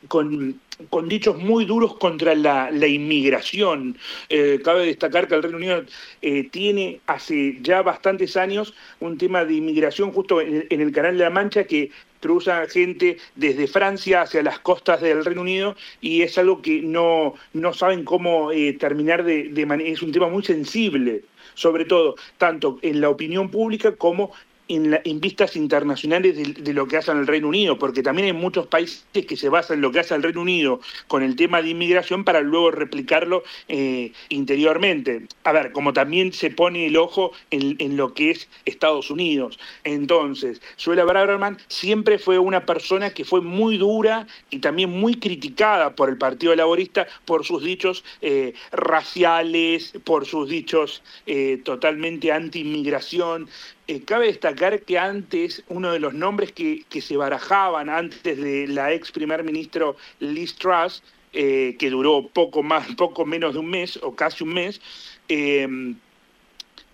[0.07, 3.99] con, dichos muy duros contra la, la inmigración.
[4.29, 5.83] Eh, cabe destacar que el Reino Unido
[6.23, 11.25] eh, tiene hace ya bastantes años un tema de inmigración justo en, el Canal de
[11.25, 16.39] la Mancha que cruza gente desde Francia hacia las costas del Reino Unido y es
[16.39, 19.91] algo que no, no saben cómo terminar de, de manera...
[19.91, 24.33] Es un tema muy sensible, sobre todo, tanto en la opinión pública como
[24.69, 28.33] en, la, vistas internacionales de, lo que hace en el Reino Unido, porque también hay
[28.33, 31.63] muchos países que se basan en lo que hace el Reino Unido con el tema
[31.63, 35.27] de inmigración para luego replicarlo eh, interiormente.
[35.45, 39.59] A ver, como también se pone el ojo en, en lo que es Estados Unidos.
[39.85, 45.95] Entonces, Suela Braverman siempre fue una persona que fue muy dura y también muy criticada
[45.95, 53.49] por el Partido Laborista por sus dichos eh, raciales, por sus dichos eh, totalmente anti-inmigración.
[53.87, 58.67] Eh, cabe destacar que antes uno de los nombres que, que, se barajaban antes de
[58.67, 61.03] la ex primer ministro Liz Truss,
[61.35, 64.81] eh, que duró poco más, poco menos de un mes o casi un mes,
[65.29, 65.69] eh,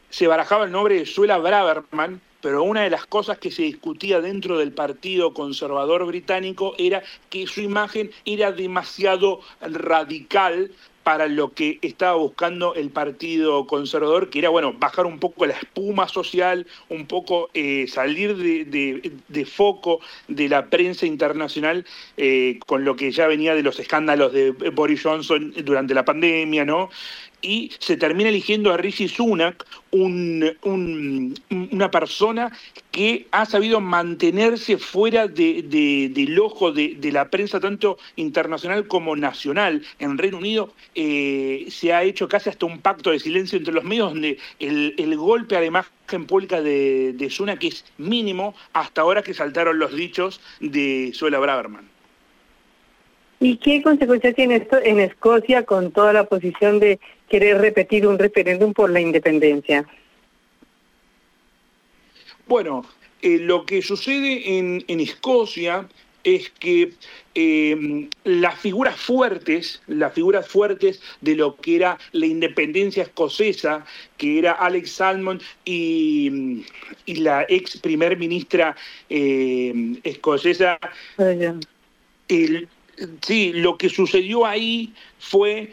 [0.09, 4.21] se barajaba el nombre de Suela Braverman, pero una de las cosas que se discutía
[4.21, 10.73] dentro del Partido Conservador Británico era que su imagen era demasiado radical
[11.03, 15.55] para lo que estaba buscando el Partido Conservador, que era, bueno, bajar un poco la
[15.55, 21.87] espuma social, un poco eh, salir de, foco de la prensa internacional
[22.17, 26.65] eh, con lo que ya venía de los escándalos de Boris Johnson durante la pandemia,
[26.65, 26.91] ¿no?
[27.43, 31.35] Y se termina eligiendo a Rishi Sunak, un, un,
[31.73, 32.53] una persona
[32.91, 39.17] que ha sabido mantenerse fuera de, de, del ojo de, la prensa, tanto internacional como
[39.17, 39.83] nacional.
[39.99, 43.85] En Reino Unido eh, se ha hecho casi hasta un pacto de silencio entre los
[43.85, 49.23] medios, donde el, golpe a la imagen pública de, de Sunak es mínimo hasta ahora
[49.23, 52.00] que saltaron los dichos de Suela Braverman.
[53.41, 58.19] ¿Y qué consecuencias tiene esto en Escocia con toda la posición de querer repetir un
[58.19, 59.87] referéndum por la independencia?
[62.47, 62.85] Bueno,
[63.23, 65.89] eh, lo que sucede en, en Escocia
[66.23, 66.93] es que
[67.35, 73.87] eh, las figuras fuertes, las figuras fuertes de lo que era la independencia escocesa,
[74.19, 76.67] que era Alex Salmond y,
[77.07, 78.77] y la ex primer ministra
[79.09, 80.79] eh, escocesa,
[82.29, 82.69] el,
[83.23, 85.73] sí, lo que sucedió ahí fue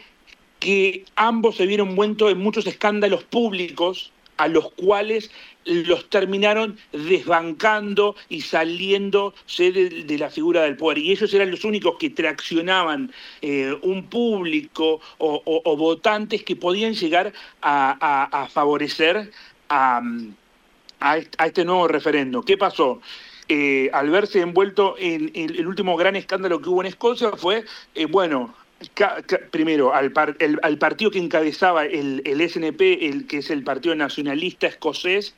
[0.58, 5.30] que ambos se vieron envueltos en muchos escándalos públicos a los cuales
[5.64, 10.98] los terminaron desbancando y saliéndose de, la figura del poder.
[10.98, 13.12] Y ellos eran los únicos que traccionaban
[13.42, 19.30] eh, un público o, votantes que podían llegar a, favorecer
[19.68, 20.00] a,
[21.44, 22.42] este nuevo referendo.
[22.42, 23.00] ¿Qué pasó?
[23.48, 28.04] Eh, al verse envuelto en, el último gran escándalo que hubo en Escocia fue, eh,
[28.04, 28.54] bueno,
[29.50, 33.64] primero, al, par, el, al, partido que encabezaba el, el, SNP, el que es el
[33.64, 35.34] Partido Nacionalista Escocés,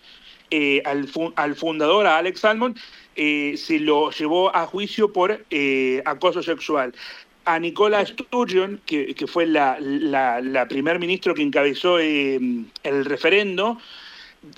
[0.51, 2.77] eh, al, al, fundador, a Alex Salmond,
[3.17, 6.93] eh, se lo llevó a juicio por eh, acoso sexual.
[7.45, 12.67] A Nicola Sturgeon, que, que fue la, la, la, primer ministro que encabezó el
[13.05, 13.79] referendo,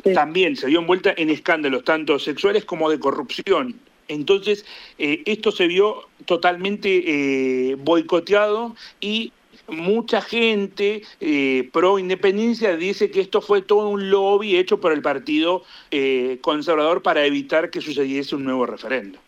[0.05, 0.13] sí.
[0.13, 3.81] también se vio envuelta en escándalos, tanto sexuales como de corrupción.
[4.09, 4.65] Entonces,
[4.99, 9.33] eh, esto se vio totalmente eh, boicoteado y
[9.69, 15.03] mucha gente eh, pro independencia dice que esto fue todo un lobby hecho por el
[15.03, 19.19] Partido eh, Conservador para evitar que sucediese un nuevo referendo.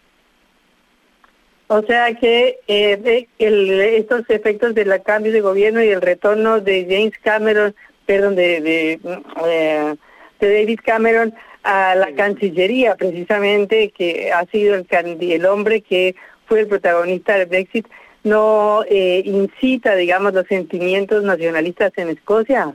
[1.69, 6.87] O sea que eh, el, estos efectos del cambio de gobierno y el retorno de
[6.89, 7.75] James Cameron,
[8.07, 9.97] perdón, de, de, de,
[10.47, 16.15] de David Cameron, a la Cancillería, precisamente, que ha sido el, el hombre que
[16.47, 17.87] fue el protagonista del Brexit,
[18.23, 22.75] no eh, incita, digamos, los sentimientos nacionalistas en Escocia?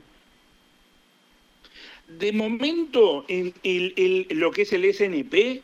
[2.08, 5.62] De momento, el, el, el, lo que es el SNP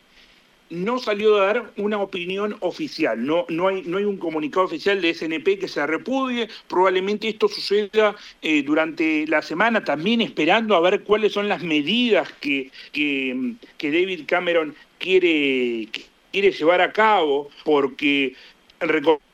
[0.69, 5.01] no salió a dar una opinión oficial, no, no, hay, no hay un comunicado oficial
[5.01, 10.81] de SNP que se repudie, probablemente esto suceda eh, durante la semana, también esperando a
[10.81, 15.87] ver cuáles son las medidas que, que, David Cameron quiere,
[16.31, 18.35] quiere llevar a cabo, porque
[18.79, 19.24] recordemos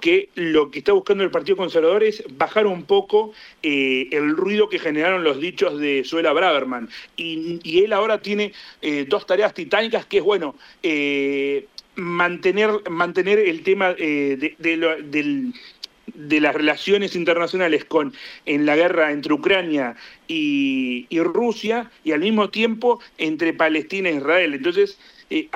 [0.00, 3.32] que lo que está buscando el Partido Conservador es bajar un poco
[3.62, 6.88] eh, el ruido que generaron los dichos de Suela Braverman.
[7.16, 8.52] Y, él ahora tiene
[8.82, 15.52] eh, dos tareas titánicas, que es, bueno, eh, mantener, mantener el tema de
[16.40, 18.14] las relaciones internacionales con,
[18.46, 19.96] en la guerra entre Ucrania
[20.26, 24.54] y, Rusia y al mismo tiempo entre Palestina e Israel.
[24.54, 24.98] Entonces,
[25.30, 25.48] eh,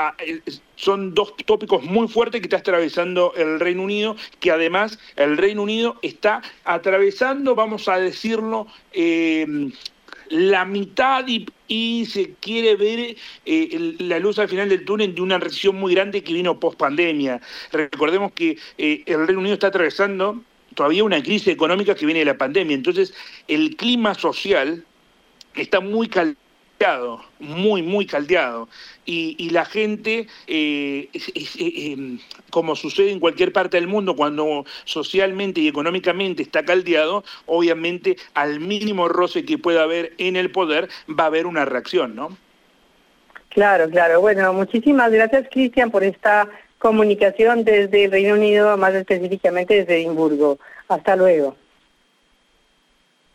[0.76, 5.62] son dos tópicos muy fuertes que está atravesando el Reino Unido, que además el Reino
[5.62, 9.46] Unido está atravesando, vamos a decirlo, eh,
[10.32, 11.26] la mitad
[11.68, 13.16] y, se quiere ver
[13.46, 16.78] eh, la luz al final del túnel de una recesión muy grande que vino post
[16.78, 17.40] pandemia.
[17.70, 20.42] Recordemos que eh, el Reino Unido está atravesando
[20.74, 22.74] todavía una crisis económica que viene de la pandemia.
[22.74, 23.14] Entonces,
[23.46, 24.84] el clima social
[25.54, 26.08] está muy
[26.82, 28.68] caldeado muy, muy caldeado.
[29.04, 31.08] Y, la gente, eh,
[31.58, 32.18] em,
[32.50, 38.60] como sucede en cualquier parte del mundo, cuando socialmente y económicamente está caldeado, obviamente al
[38.60, 42.36] mínimo roce que pueda haber en el poder va a haber una reacción, ¿no?
[43.48, 44.20] Claro, claro.
[44.20, 50.58] Bueno, muchísimas gracias, Cristian, por esta comunicación desde el Reino Unido, más específicamente desde Edimburgo.
[50.88, 51.56] Hasta luego.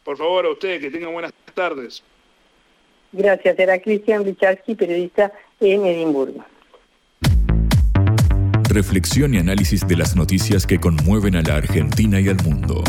[0.03, 2.03] Por favor, a ustedes que tengan buenas tardes.
[3.11, 6.43] Gracias, era Cristian Bicharski, periodista en Edimburgo.
[8.69, 12.83] Reflexión y análisis de las noticias que conmueven a la Argentina y al mundo.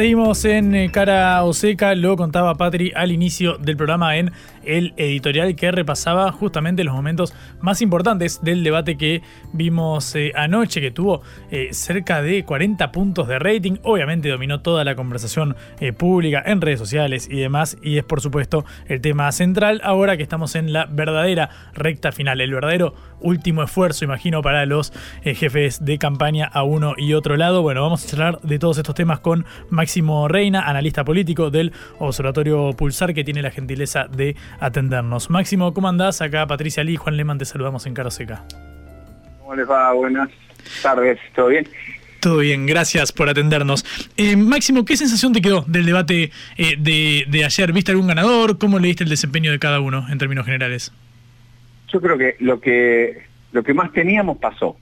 [0.00, 4.32] Seguimos en eh, Cara o Seca, lo contaba Patri al inicio del programa en
[4.64, 10.80] el editorial que repasaba justamente los momentos más importantes del debate que vimos eh, anoche,
[10.80, 13.76] que tuvo eh, cerca de 40 puntos de rating.
[13.82, 18.20] Obviamente dominó toda la conversación eh, pública en redes sociales y demás, y es por
[18.20, 23.62] supuesto el tema central ahora que estamos en la verdadera recta final, el verdadero último
[23.62, 24.92] esfuerzo, imagino, para los
[25.22, 27.60] jefes de campaña a uno y otro lado.
[27.60, 32.72] Bueno, vamos a charlar de todos estos temas con Máximo Reina, analista político del Observatorio
[32.72, 35.30] Pulsar, que tiene la gentileza de atendernos.
[35.30, 36.20] Máximo, ¿cómo andás?
[36.20, 38.44] Acá Patricia Lee, Juan Leman, te saludamos en Caro Seca.
[39.40, 39.92] ¿Cómo les va?
[39.92, 40.28] Buenas
[40.82, 41.66] tardes, ¿todo bien?
[42.20, 43.84] Todo bien, gracias por atendernos.
[44.16, 47.72] Eh, Máximo, ¿qué sensación te quedó del debate eh, de, ayer?
[47.72, 48.58] ¿Viste algún ganador?
[48.58, 50.92] ¿Cómo leíste el desempeño de cada uno en términos generales?
[51.88, 54.76] Yo creo que lo que, lo que más teníamos pasó,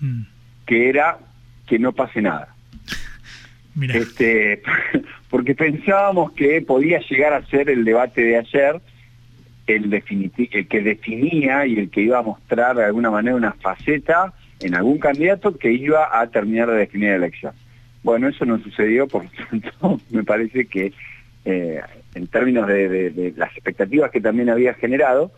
[0.00, 0.22] mm.
[0.66, 1.18] que era
[1.66, 2.54] que no pase nada.
[3.80, 4.62] Este,
[5.30, 8.80] porque pensábamos que podía llegar a ser el debate de ayer
[9.66, 14.32] el, el que definía y el que iba a mostrar de alguna manera una faceta
[14.60, 17.52] en algún candidato que iba a terminar de definir la elección.
[18.02, 20.92] Bueno, eso no sucedió, por lo tanto, me parece que
[21.44, 21.80] eh,
[22.14, 25.30] en términos de, las expectativas que también había generado,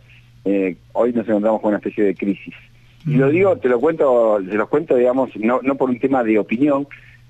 [0.45, 2.55] eh, hoy nos encontramos con una especie de crisis.
[3.05, 3.31] Y lo mm.
[3.31, 6.87] digo, te lo cuento, te lo cuento, digamos, no, no por un tema de opinión,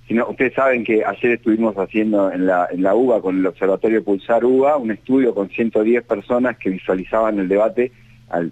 [0.08, 4.04] sino ustedes saben que ayer estuvimos haciendo en la, en la UBA, con el Observatorio
[4.04, 7.92] Pulsar UBA, un estudio con 110 personas que visualizaban el debate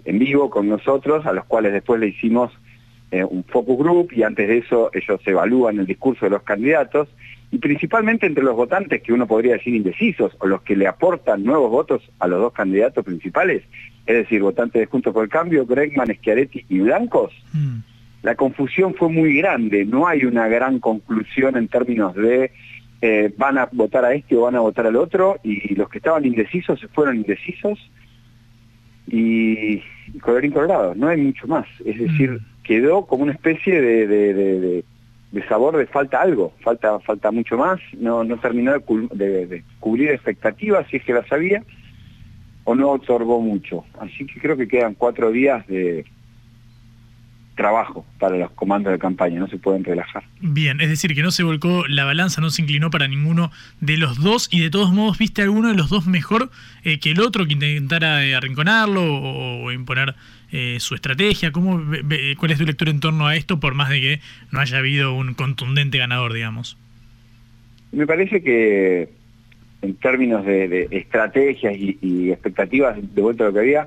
[0.04, 2.52] en vivo con nosotros, a los cuales después le hicimos
[3.10, 7.08] eh, un focus group y antes de eso ellos evalúan el discurso de los candidatos
[7.50, 11.44] y principalmente entre los votantes que uno podría decir indecisos o los que le aportan
[11.44, 13.62] nuevos votos a los dos candidatos principales,
[14.06, 17.32] es decir, votantes de Juntos por el Cambio, Gregman, Schiaretti y Blancos.
[17.52, 17.91] Mm
[18.22, 22.52] la confusión fue muy grande, no hay una gran conclusión en términos de
[23.00, 25.98] eh, van a votar a este o van a votar al otro, y los que
[25.98, 27.78] estaban indecisos se fueron indecisos,
[29.08, 29.82] y,
[30.20, 32.62] colorín colorado, no hay mucho más, es decir, mm.
[32.62, 34.84] quedó como una especie de,
[35.48, 40.86] sabor de falta algo, falta, falta mucho más, no, no terminó de, de cubrir expectativas
[40.88, 41.64] si es que las había,
[42.62, 46.04] o no otorgó mucho, así que creo que quedan cuatro días de
[47.62, 50.24] trabajo para los comandos de campaña, no se pueden relajar.
[50.40, 53.96] Bien, es decir, que no se volcó la balanza, no se inclinó para ninguno de
[53.98, 56.50] los dos y de todos modos viste alguno de los dos mejor
[56.82, 60.16] eh, que el otro que intentara eh, arrinconarlo o, imponer
[60.50, 61.52] eh, su estrategia.
[61.52, 61.80] ¿Cómo,
[62.36, 65.14] ¿Cuál es tu lectura en torno a esto por más de que no haya habido
[65.14, 66.76] un contundente ganador, digamos?
[67.92, 69.08] Me parece que
[69.82, 73.86] en términos de, estrategias y, y expectativas de vuelta a lo que había,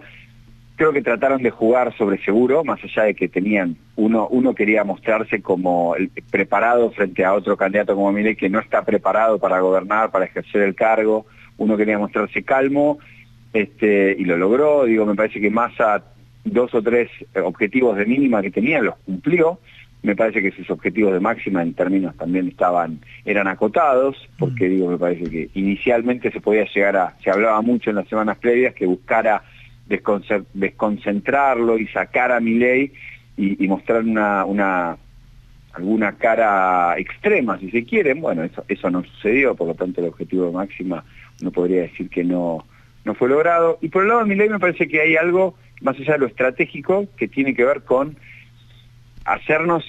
[0.75, 4.83] creo que trataron de jugar sobre seguro, más allá de que tenían, uno, uno quería
[4.83, 9.59] mostrarse como el, preparado frente a otro candidato como Milei que no está preparado para
[9.59, 11.25] gobernar, para ejercer el cargo,
[11.57, 12.99] uno quería mostrarse calmo,
[13.53, 16.03] este, y lo logró, digo, me parece que Massa
[16.43, 17.09] dos o tres
[17.43, 19.59] objetivos de mínima que tenía los cumplió,
[20.03, 24.91] me parece que sus objetivos de máxima en términos también estaban, eran acotados, porque digo,
[24.91, 28.75] me parece que inicialmente se podía llegar a, se hablaba mucho en las semanas previas
[28.75, 29.41] que buscara
[29.87, 32.59] desconcentrarlo y sacar a mi
[33.37, 34.97] y, y mostrar una, una,
[35.73, 38.21] alguna cara extrema, si se quieren.
[38.21, 41.03] Bueno, eso, eso no sucedió, por lo tanto el objetivo de máxima
[41.41, 42.65] no podría decir que no,
[43.03, 43.77] no fue logrado.
[43.81, 46.19] Y por el lado de mi ley me parece que hay algo, más allá de
[46.19, 48.17] lo estratégico, que tiene que ver con
[49.25, 49.83] hacernos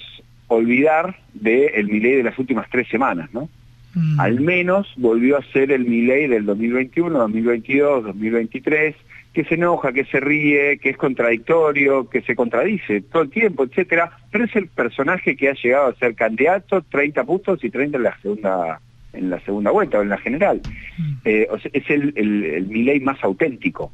[0.47, 3.49] olvidar del el Milei de las últimas tres semanas, ¿no?
[3.93, 4.19] Mm.
[4.19, 8.95] Al menos volvió a ser el Milei del 2021, 2022, 2023,
[9.37, 13.65] que se enoja, que se ríe, que es contradictorio, que se contradice todo el tiempo,
[13.65, 17.97] etcétera, pero es el personaje que ha llegado a ser candidato, 30 puntos y 30
[17.97, 18.81] en la segunda
[19.13, 20.59] en la segunda vuelta o en la general.
[20.97, 21.13] Mm.
[21.25, 23.91] Eh, es el, el, más auténtico.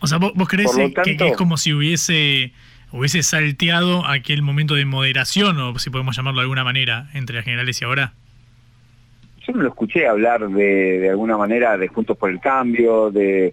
[0.00, 0.70] O sea, ¿vos, crees
[1.04, 2.52] que, es como si hubiese
[2.90, 7.44] hubiese salteado aquel momento de moderación, o si podemos llamarlo de alguna manera, entre las
[7.44, 8.14] generales y ahora?
[9.46, 13.52] Yo no lo escuché hablar de, de alguna manera de Juntos por el Cambio, de,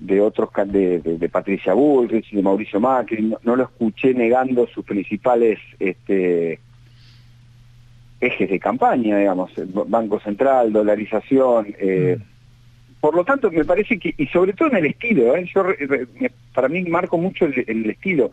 [0.00, 4.84] de otros, de, de, Patricia Bullrich y de Mauricio Macri, no, lo escuché negando sus
[4.84, 6.58] principales este,
[8.20, 9.52] ejes de campaña, digamos,
[9.86, 11.74] Banco Central, dolarización.
[11.78, 13.00] Eh, mm.
[13.00, 15.48] Por lo tanto, me parece que, y sobre todo en el estilo, ¿eh?
[15.54, 15.64] yo,
[16.54, 18.30] para mí marco mucho el, el estilo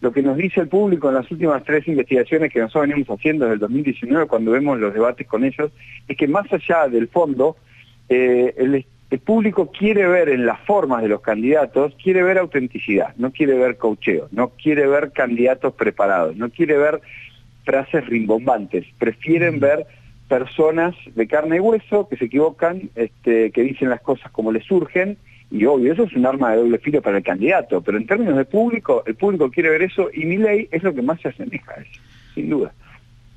[0.00, 3.44] lo que nos dice el público en las últimas tres investigaciones que nosotros venimos haciendo
[3.44, 5.70] desde el 2019 cuando vemos los debates con ellos,
[6.08, 7.56] es que más allá del fondo,
[8.08, 8.86] eh, el,
[9.18, 13.76] público quiere ver en las formas de los candidatos, quiere ver autenticidad, no quiere ver
[13.76, 17.00] cocheo, no quiere ver candidatos preparados, no quiere ver
[17.64, 19.60] frases rimbombantes, prefieren mm.
[19.60, 19.86] ver
[20.28, 24.64] personas de carne y hueso que se equivocan, este, que dicen las cosas como les
[24.64, 25.18] surgen
[25.50, 28.36] y obvio, eso es un arma de doble filo para el candidato, pero en términos
[28.36, 31.28] de público, el público quiere ver eso y mi ley es lo que más se
[31.28, 32.00] asemeja a eso,
[32.34, 32.72] sin duda.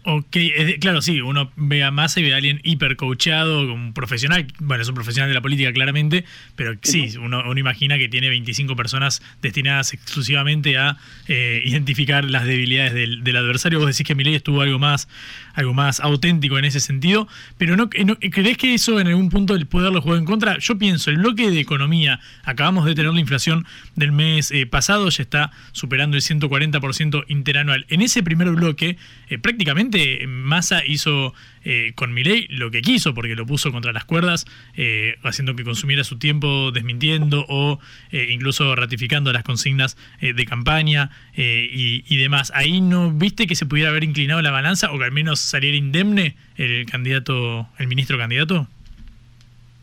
[0.05, 0.35] Ok,
[0.81, 4.89] claro, sí, uno ve a Massa y ve a alguien hipercoachado, un profesional, bueno, es
[4.89, 6.25] un profesional de la política claramente,
[6.57, 10.97] pero sí, uno, uno imagina que tiene 25 personas destinadas exclusivamente a
[11.29, 13.79] eh, identificar las debilidades del, del, adversario.
[13.79, 15.07] Vos decís que ley estuvo algo más,
[15.53, 19.67] algo más auténtico en ese sentido, pero no, ¿crees que eso en algún punto el
[19.67, 20.57] poder lo en contra?
[20.59, 25.07] Yo pienso, el bloque de economía, acabamos de tener la inflación del mes eh, pasado,
[25.09, 27.85] ya está superando el 140% interanual.
[27.87, 28.97] En ese primer bloque,
[29.29, 29.92] eh, prácticamente
[30.27, 31.33] Massa hizo
[31.65, 35.63] eh, con Milei lo que quiso, porque lo puso contra las cuerdas, eh, haciendo que
[35.63, 37.79] consumiera su tiempo desmintiendo o
[38.11, 42.51] eh, incluso ratificando las consignas de campaña y, demás.
[42.55, 45.75] Ahí no viste que se pudiera haber inclinado la balanza o que al menos saliera
[45.75, 48.67] indemne el candidato, el ministro candidato.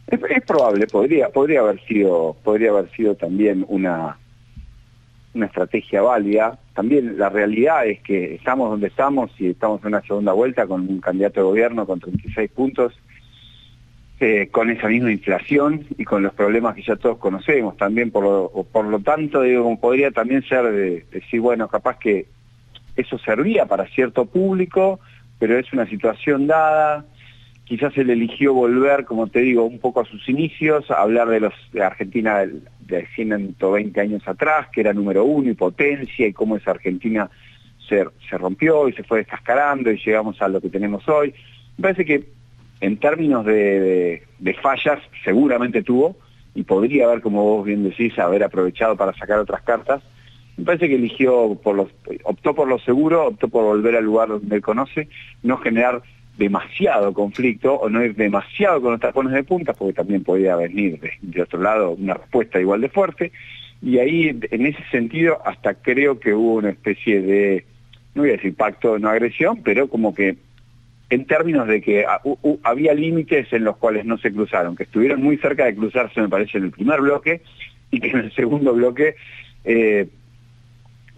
[0.06, 4.16] Es, es probable, podría, podría haber sido, podría haber sido también una
[5.34, 6.58] una estrategia válida.
[6.74, 10.88] También la realidad es que estamos donde estamos y estamos en una segunda vuelta con
[10.88, 12.98] un candidato de gobierno con 36 puntos,
[14.18, 17.76] eh, con esa misma inflación y con los problemas que ya todos conocemos.
[17.76, 22.26] También, por lo, por lo tanto, digo, podría también ser de, decir, bueno, capaz que
[22.96, 25.00] eso servía para cierto público,
[25.38, 27.04] pero es una situación dada.
[27.70, 31.54] Quizás él eligió volver, como te digo, un poco a sus inicios, hablar de los
[31.72, 32.44] de Argentina
[32.80, 37.30] de 120 años atrás, que era número uno y potencia, y cómo esa Argentina
[37.88, 41.32] se, rompió y se fue descascarando y llegamos a lo que tenemos hoy.
[41.76, 42.24] Me parece que
[42.80, 44.24] en términos de,
[44.60, 46.16] fallas seguramente tuvo,
[46.56, 50.02] y podría haber, como vos bien decís, haber aprovechado para sacar otras cartas.
[50.56, 54.60] Me parece que eligió, optó por lo seguro, optó por volver al lugar donde él
[54.60, 55.08] conoce,
[55.44, 56.02] no generar
[56.40, 60.98] demasiado conflicto o no ir demasiado con los tapones de punta, porque también podía venir
[61.20, 63.30] de, otro lado una respuesta igual de fuerte.
[63.82, 67.64] Y ahí, en ese sentido, hasta creo que hubo una especie de,
[68.14, 70.36] no voy a decir pacto de no agresión, pero como que
[71.10, 72.06] en términos de que
[72.62, 76.28] había límites en los cuales no se cruzaron, que estuvieron muy cerca de cruzarse, me
[76.28, 77.42] parece, en el primer bloque,
[77.90, 79.14] y que en el segundo bloque
[79.64, 80.08] eh,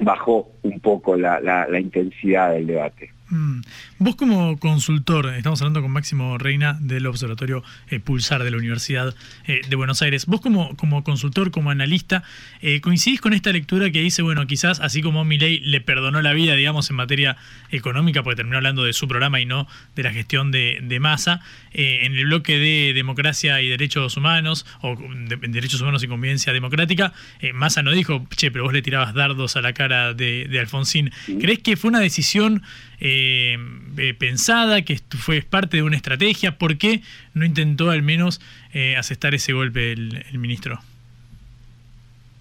[0.01, 3.11] bajó un poco la intensidad del debate.
[3.33, 3.63] Mm.
[3.99, 9.15] Vos como consultor, estamos hablando con Máximo Reina del Observatorio eh, Pulsar de la Universidad
[9.47, 10.27] eh, de Buenos Aires.
[10.27, 12.25] Vos como, como consultor, como analista,
[12.61, 16.35] eh, coincidís con esta lectura que dice, bueno, quizás así como Milei le perdonó la
[16.35, 17.39] vida, digamos, en materia
[17.71, 19.67] económica, porque terminó hablando de su programa y no
[19.97, 21.41] de la gestión de, de masa,
[21.73, 27.15] en el bloque de democracia y derechos humanos, o de, derechos humanos y convivencia democrática,
[27.55, 31.11] Massa no dijo, che, pero vos le tirabas dardos a la cara de, de Alfonsín.
[31.41, 32.63] ¿Crees que fue una decisión...
[33.05, 33.57] Eh,
[33.99, 36.57] eh, pensada, que fue parte de una estrategia.
[36.57, 37.03] ¿Por qué
[37.35, 38.41] no intentó al menos
[38.73, 40.79] eh, asestar ese golpe el, ministro?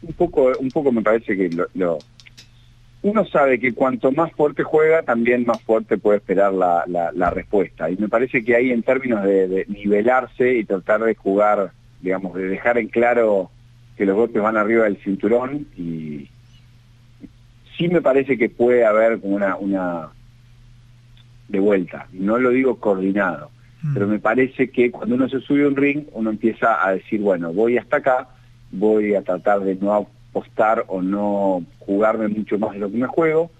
[0.03, 1.97] Un poco, un poco me parece que lo,
[3.01, 7.89] uno sabe que cuanto más fuerte juega, también más fuerte puede esperar la, respuesta.
[7.89, 12.45] Y me parece que ahí en términos de, nivelarse y tratar de jugar, digamos, de
[12.47, 13.49] dejar en claro
[13.97, 16.29] que los golpes van arriba del cinturón y
[17.75, 20.11] sí me parece que puede haber como una, una
[21.51, 22.07] de vuelta.
[22.13, 23.51] No lo digo coordinado,
[23.93, 27.19] pero me parece que cuando uno se sube a un ring, uno empieza a decir,
[27.21, 28.29] bueno, voy hasta acá,
[28.71, 33.07] voy a tratar de no apostar o no jugarme mucho más de lo que me
[33.07, 33.51] juego,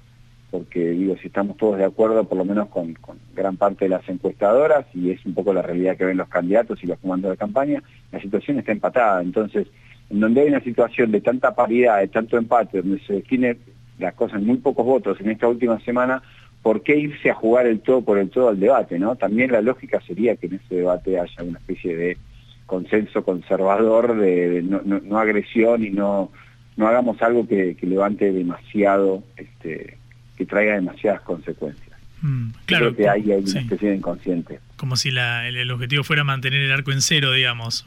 [0.52, 2.96] porque digo, si estamos todos de acuerdo, por lo menos con,
[3.34, 6.84] gran parte de las encuestadoras, y es un poco la realidad que ven los candidatos
[6.84, 7.82] y los comandos de campaña,
[8.12, 9.22] la situación está empatada.
[9.22, 9.68] Entonces,
[10.10, 13.58] en donde hay una situación de tanta paridad, de tanto empate, donde se define
[13.98, 16.22] las cosas en muy pocos votos en esta última semana,
[16.62, 19.00] ¿por qué irse a jugar el todo por el todo al debate?
[19.00, 19.16] ¿no?
[19.16, 22.18] También la lógica sería que en ese debate haya una especie de
[22.66, 26.32] consenso conservador, de, no, agresión y no,
[26.78, 29.98] no hagamos algo que, que levante demasiado este,
[30.38, 31.92] que traiga demasiadas consecuencias.
[32.22, 34.60] Mm, claro, creo que hay, hay una especie de inconsciente.
[34.82, 37.86] Como si el, objetivo fuera mantener el arco en cero, digamos,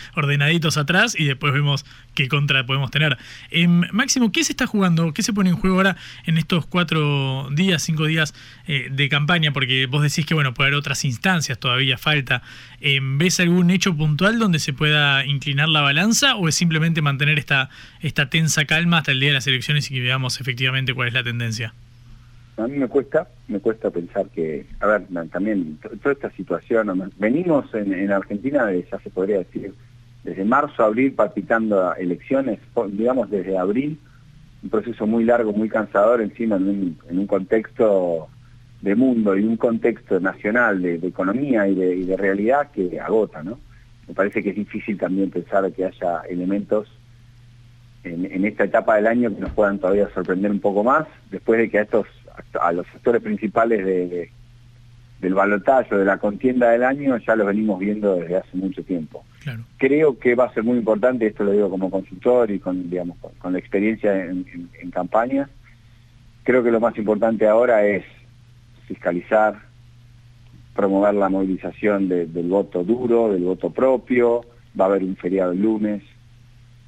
[0.14, 1.84] ordenaditos atrás y después vemos
[2.14, 3.18] qué contra podemos tener.
[3.50, 5.12] Em, Máximo, ¿qué se está jugando?
[5.12, 8.32] ¿Qué se pone en juego ahora en estos cuatro días, cinco días
[8.66, 9.52] eh, de campaña?
[9.52, 12.40] Porque vos decís que, bueno, puede haber otras instancias, todavía falta.
[12.80, 17.38] Em, ¿Ves algún hecho puntual donde se pueda inclinar la balanza o es simplemente mantener
[17.38, 17.68] esta,
[18.00, 21.12] esta tensa calma hasta el día de las elecciones y que veamos efectivamente cuál es
[21.12, 21.74] la tendencia?
[22.64, 27.72] A mí me cuesta, me cuesta pensar que, a ver, también toda esta situación, venimos
[27.74, 29.74] en, Argentina, ya se podría decir,
[30.24, 32.58] desde marzo, abril, palpitando elecciones,
[32.92, 33.98] digamos desde abril,
[34.62, 38.28] un proceso muy largo, muy cansador encima en un, contexto
[38.82, 43.58] de mundo y un contexto nacional de, economía y de, realidad que agota, ¿no?
[44.06, 46.88] Me parece que es difícil también pensar que haya elementos
[48.02, 51.60] en, en, esta etapa del año que nos puedan todavía sorprender un poco más, después
[51.60, 52.06] de que a estos
[52.60, 54.30] a los actores principales de,
[55.20, 59.24] del balotaje, de la contienda del año, ya los venimos viendo desde hace mucho tiempo.
[59.78, 63.16] Creo que va a ser muy importante, esto lo digo como consultor y con, digamos,
[63.38, 64.44] con, la experiencia en,
[64.92, 65.48] campañas,
[66.42, 68.04] creo que lo más importante ahora es
[68.86, 69.58] fiscalizar,
[70.74, 74.42] promover la movilización del voto duro, del voto propio,
[74.78, 76.02] va a haber un feriado el lunes,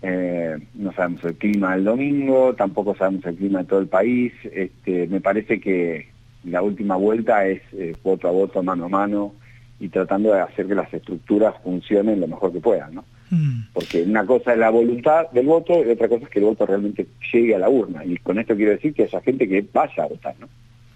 [0.02, 4.32] eh, no sabemos el clima del domingo, tampoco sabemos el clima de todo el país.
[4.44, 6.08] Este, me parece que
[6.44, 9.34] la última vuelta es eh, voto a voto, mano a mano,
[9.78, 13.04] y tratando de hacer que las estructuras funcionen lo mejor que puedan, ¿no?
[13.30, 13.68] Mm.
[13.72, 16.66] Porque una cosa es la voluntad del voto y otra cosa es que el voto
[16.66, 18.04] realmente llegue a la urna.
[18.04, 20.48] Y con esto quiero decir que haya gente que vaya a votar, ¿no?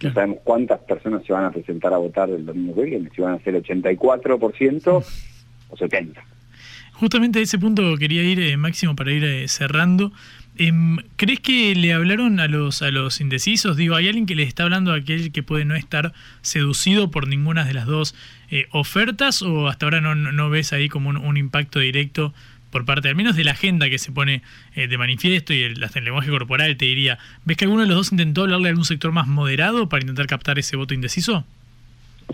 [0.02, 3.22] No sabemos cuántas personas se van a presentar a votar el domingo que viene, si
[3.22, 5.04] van a ser 84%
[5.70, 6.35] o 70%.
[6.98, 10.12] Justamente a ese punto quería ir, eh, Máximo, para ir eh, cerrando.
[10.56, 13.76] Em, ¿Crees que le hablaron a los, a los indecisos?
[13.76, 17.28] Digo, ¿hay alguien que le está hablando a aquel que puede no estar seducido por
[17.28, 18.14] ninguna de las dos
[18.50, 22.32] eh, ofertas o hasta ahora no, no ves ahí como un, impacto directo
[22.70, 24.42] por parte al menos de la agenda que se pone
[24.74, 27.96] de manifiesto y el, hasta el lenguaje corporal te diría, ¿ves que alguno de los
[27.96, 31.44] dos intentó hablarle a algún sector más moderado para intentar captar ese voto indeciso?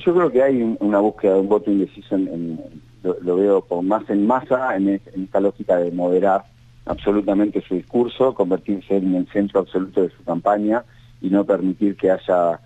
[0.05, 2.59] Yo creo que hay una búsqueda de un voto indeciso en
[3.03, 6.45] lo, veo más en masa, en, esta lógica de moderar
[6.87, 10.85] absolutamente su discurso, convertirse en el centro absoluto de su campaña
[11.21, 12.61] y no permitir que haya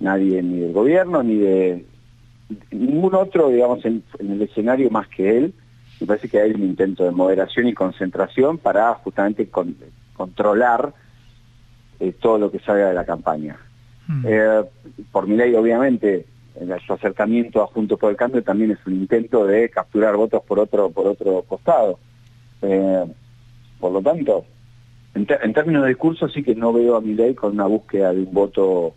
[0.00, 1.86] nadie ni del gobierno ni de
[2.70, 5.54] ningún otro, digamos, en, el escenario más que él.
[6.00, 9.48] Me parece que hay un intento de moderación y concentración para justamente
[10.16, 10.92] controlar
[12.00, 13.56] eh, todo lo que salga de la campaña.
[14.08, 14.26] Mm.
[14.26, 14.64] Eh,
[15.12, 16.26] por mi ley, obviamente,
[16.86, 20.58] su acercamiento a Juntos por el Cambio también es un intento de capturar votos por
[20.58, 21.98] otro por otro costado.
[22.62, 23.04] Eh,
[23.80, 24.44] por lo tanto,
[25.14, 28.20] en, términos de discurso sí que no veo a mi ley con una búsqueda de
[28.20, 28.94] un voto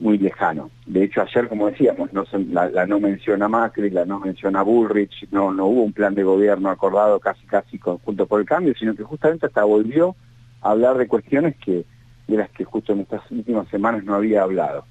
[0.00, 0.70] muy lejano.
[0.86, 5.52] De hecho, ayer, como decíamos, no la, no menciona Macri, la no menciona Bullrich, no,
[5.52, 8.94] no hubo un plan de gobierno acordado casi casi con Juntos por el Cambio, sino
[8.94, 10.14] que justamente hasta volvió
[10.62, 11.84] a hablar de cuestiones que
[12.28, 14.84] de las que justo en estas últimas semanas no había hablado.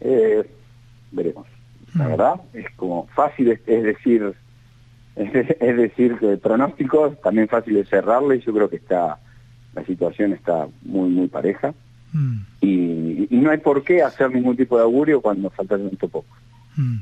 [0.00, 0.48] Eh,
[1.12, 1.46] veremos.
[1.94, 2.08] La mm.
[2.08, 4.34] verdad, es como fácil, es, decir,
[5.16, 9.18] es, decir, que pronósticos, también fácil de cerrarle, y yo creo que está,
[9.74, 11.74] la situación está muy, muy pareja.
[12.12, 12.36] Mm.
[12.60, 16.36] Y, no hay por qué hacer ningún tipo de augurio cuando falta tanto poco.
[16.76, 16.98] Mm.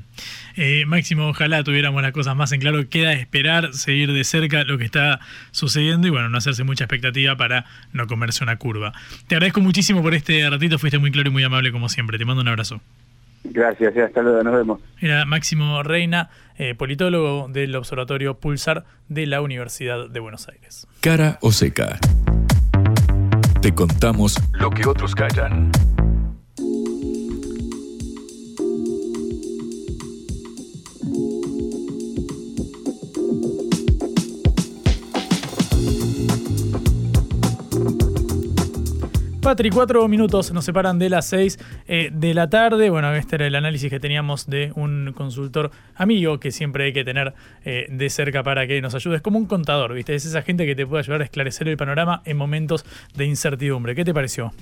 [0.56, 2.88] Eh, Máximo, ojalá tuviéramos las cosas más en claro.
[2.88, 7.36] Queda esperar, seguir de cerca lo que está sucediendo y bueno, no hacerse mucha expectativa
[7.36, 8.92] para no comerse una curva.
[9.26, 12.18] Te agradezco muchísimo por este ratito, fuiste muy claro y muy amable como siempre.
[12.18, 12.80] Te mando un abrazo.
[13.44, 14.80] Gracias, hasta luego, nos vemos.
[15.00, 20.86] Era Máximo Reina, eh, politólogo del Observatorio Pulsar de la Universidad de Buenos Aires.
[21.00, 21.98] Cara o seca.
[23.62, 25.70] Te contamos lo que otros callan.
[39.48, 42.90] Patri, cuatro minutos nos separan de las seis eh, de la tarde.
[42.90, 47.02] Bueno, este era el análisis que teníamos de un consultor amigo que siempre hay que
[47.02, 47.32] tener
[47.64, 49.16] eh, de cerca para que nos ayude.
[49.16, 50.14] Es como un contador, ¿viste?
[50.14, 52.84] Es esa gente que te puede ayudar a esclarecer el panorama en momentos
[53.14, 53.94] de incertidumbre.
[53.94, 54.52] ¿Qué te pareció?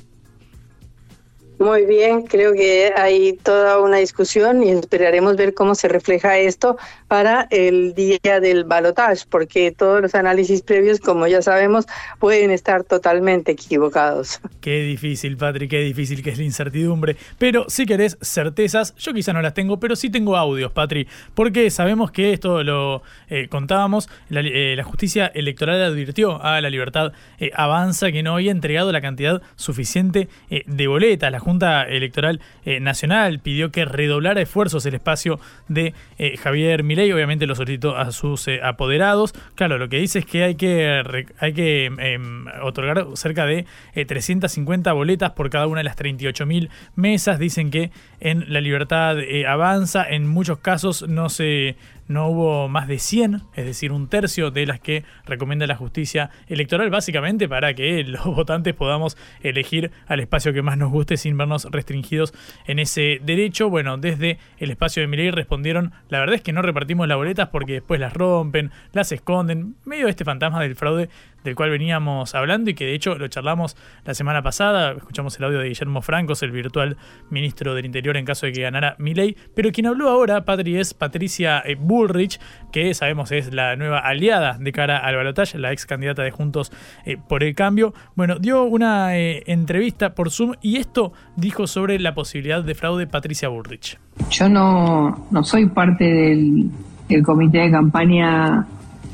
[1.58, 6.76] Muy bien, creo que hay toda una discusión y esperaremos ver cómo se refleja esto
[7.08, 11.86] para el día del balotage, porque todos los análisis previos, como ya sabemos,
[12.18, 14.38] pueden estar totalmente equivocados.
[14.60, 17.16] Qué difícil, Patrick, qué difícil que es la incertidumbre.
[17.38, 21.70] Pero si querés certezas, yo quizá no las tengo, pero sí tengo audios, Patri, porque
[21.70, 27.12] sabemos que esto lo eh, contábamos, la, eh, la, justicia electoral advirtió a la libertad
[27.38, 31.32] eh, avanza que no había entregado la cantidad suficiente de boletas.
[31.46, 32.40] Junta Electoral
[32.80, 35.38] Nacional pidió que redoblara esfuerzos el espacio
[35.68, 35.94] de
[36.42, 39.32] Javier Milei, obviamente lo solicitó a sus apoderados.
[39.54, 44.92] Claro, lo que dice es que hay que, hay que em, otorgar cerca de 350
[44.92, 47.38] boletas por cada una de las 38.000 mesas.
[47.38, 49.16] Dicen que en la libertad
[49.46, 51.76] avanza, en muchos casos no se
[52.08, 56.30] no hubo más de 100, es decir, un tercio de las que recomienda la justicia
[56.46, 61.36] electoral, básicamente para que los votantes podamos elegir al espacio que más nos guste sin
[61.36, 62.34] vernos restringidos
[62.66, 63.70] en ese derecho.
[63.70, 67.48] Bueno, desde el espacio de Miley respondieron, la verdad es que no repartimos las boletas
[67.48, 71.08] porque después las rompen, las esconden, medio de este fantasma del fraude
[71.46, 75.44] del cual veníamos hablando y que de hecho lo charlamos la semana pasada, escuchamos el
[75.44, 76.96] audio de Guillermo Francos, el virtual
[77.30, 80.92] ministro del Interior en caso de que ganara Milei, pero quien habló ahora, Patri, es
[80.92, 82.38] Patricia eh, Bullrich,
[82.72, 86.72] que sabemos es la nueva aliada de cara al balotaje, la ex candidata de Juntos
[87.04, 87.94] eh, por el Cambio.
[88.14, 93.06] Bueno, dio una eh, entrevista por Zoom y esto dijo sobre la posibilidad de fraude
[93.06, 93.98] Patricia Bullrich.
[94.30, 96.70] Yo no, no soy parte del,
[97.08, 98.66] del comité de campaña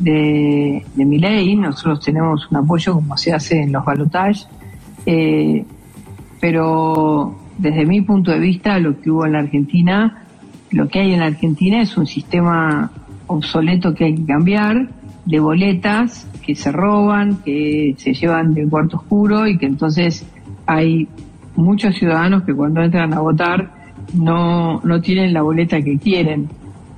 [0.03, 1.57] de, mi ley.
[1.57, 4.48] Nosotros tenemos un apoyo como se hace en los balotajes,
[5.07, 5.64] eh,
[6.40, 10.24] pero desde mi punto de vista lo que hubo en la Argentina,
[10.70, 12.90] lo que hay en la Argentina es un sistema
[13.26, 14.88] obsoleto que hay que cambiar,
[15.24, 20.26] de boletas que se roban, que se llevan del cuarto oscuro y que entonces
[20.66, 21.09] hay
[21.55, 23.70] muchos ciudadanos que cuando entran a votar
[24.14, 26.48] no, no tienen la boleta que quieren.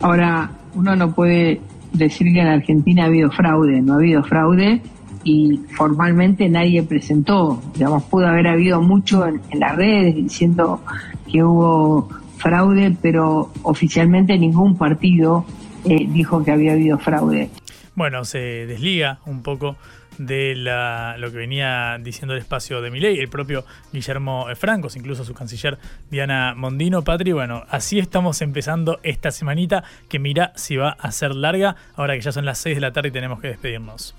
[0.00, 1.61] Ahora, uno no puede
[1.95, 4.82] decir que en Argentina ha habido fraude, no ha habido fraude
[5.24, 10.82] y formalmente nadie presentó, digamos, pudo haber habido mucho en, las redes diciendo
[11.30, 15.47] que hubo fraude, pero oficialmente ningún partido
[15.84, 17.51] eh, dijo que había habido fraude.
[17.95, 19.76] Bueno, se desliga un poco
[20.18, 25.24] de la, lo que venía diciendo el espacio de Miley, el propio Guillermo Francos, incluso
[25.24, 25.78] su canciller
[26.10, 27.02] Diana Mondino.
[27.02, 32.14] Patri, bueno, así estamos empezando esta semanita que mira si va a ser larga, ahora
[32.14, 34.14] que ya son las 6 de la tarde y tenemos que despedirnos.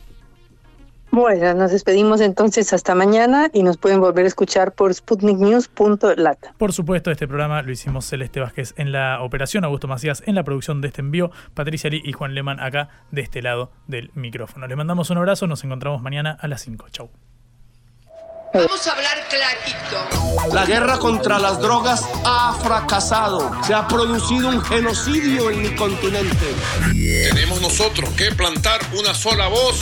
[1.16, 6.38] Bueno, nos despedimos entonces hasta mañana y nos pueden volver a escuchar por sputniknews.lat.
[6.58, 10.44] Por supuesto, este programa lo hicimos Celeste Vázquez en la operación, Augusto Macías en la
[10.44, 14.68] producción de este envío, Patricia Lee y Juan Leman acá de este lado del micrófono.
[14.68, 16.90] Les mandamos un abrazo, nos encontramos mañana a las 5.
[16.90, 17.10] Chau.
[18.54, 20.54] Vamos a hablar clarito.
[20.54, 23.52] La guerra contra las drogas ha fracasado.
[23.64, 26.56] Se ha producido un genocidio en mi continente.
[27.30, 29.82] Tenemos nosotros que plantar una sola voz,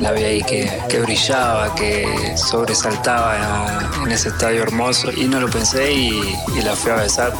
[0.00, 2.06] La vi ahí que, que brillaba, que
[2.36, 7.32] sobresaltaba en ese estadio hermoso y no lo pensé y, y la fui a besar.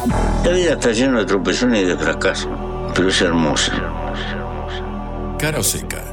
[0.43, 2.49] La vida está llena de tropezones y de fracasos,
[2.95, 3.73] pero es hermosa.
[5.37, 6.12] Cara o seca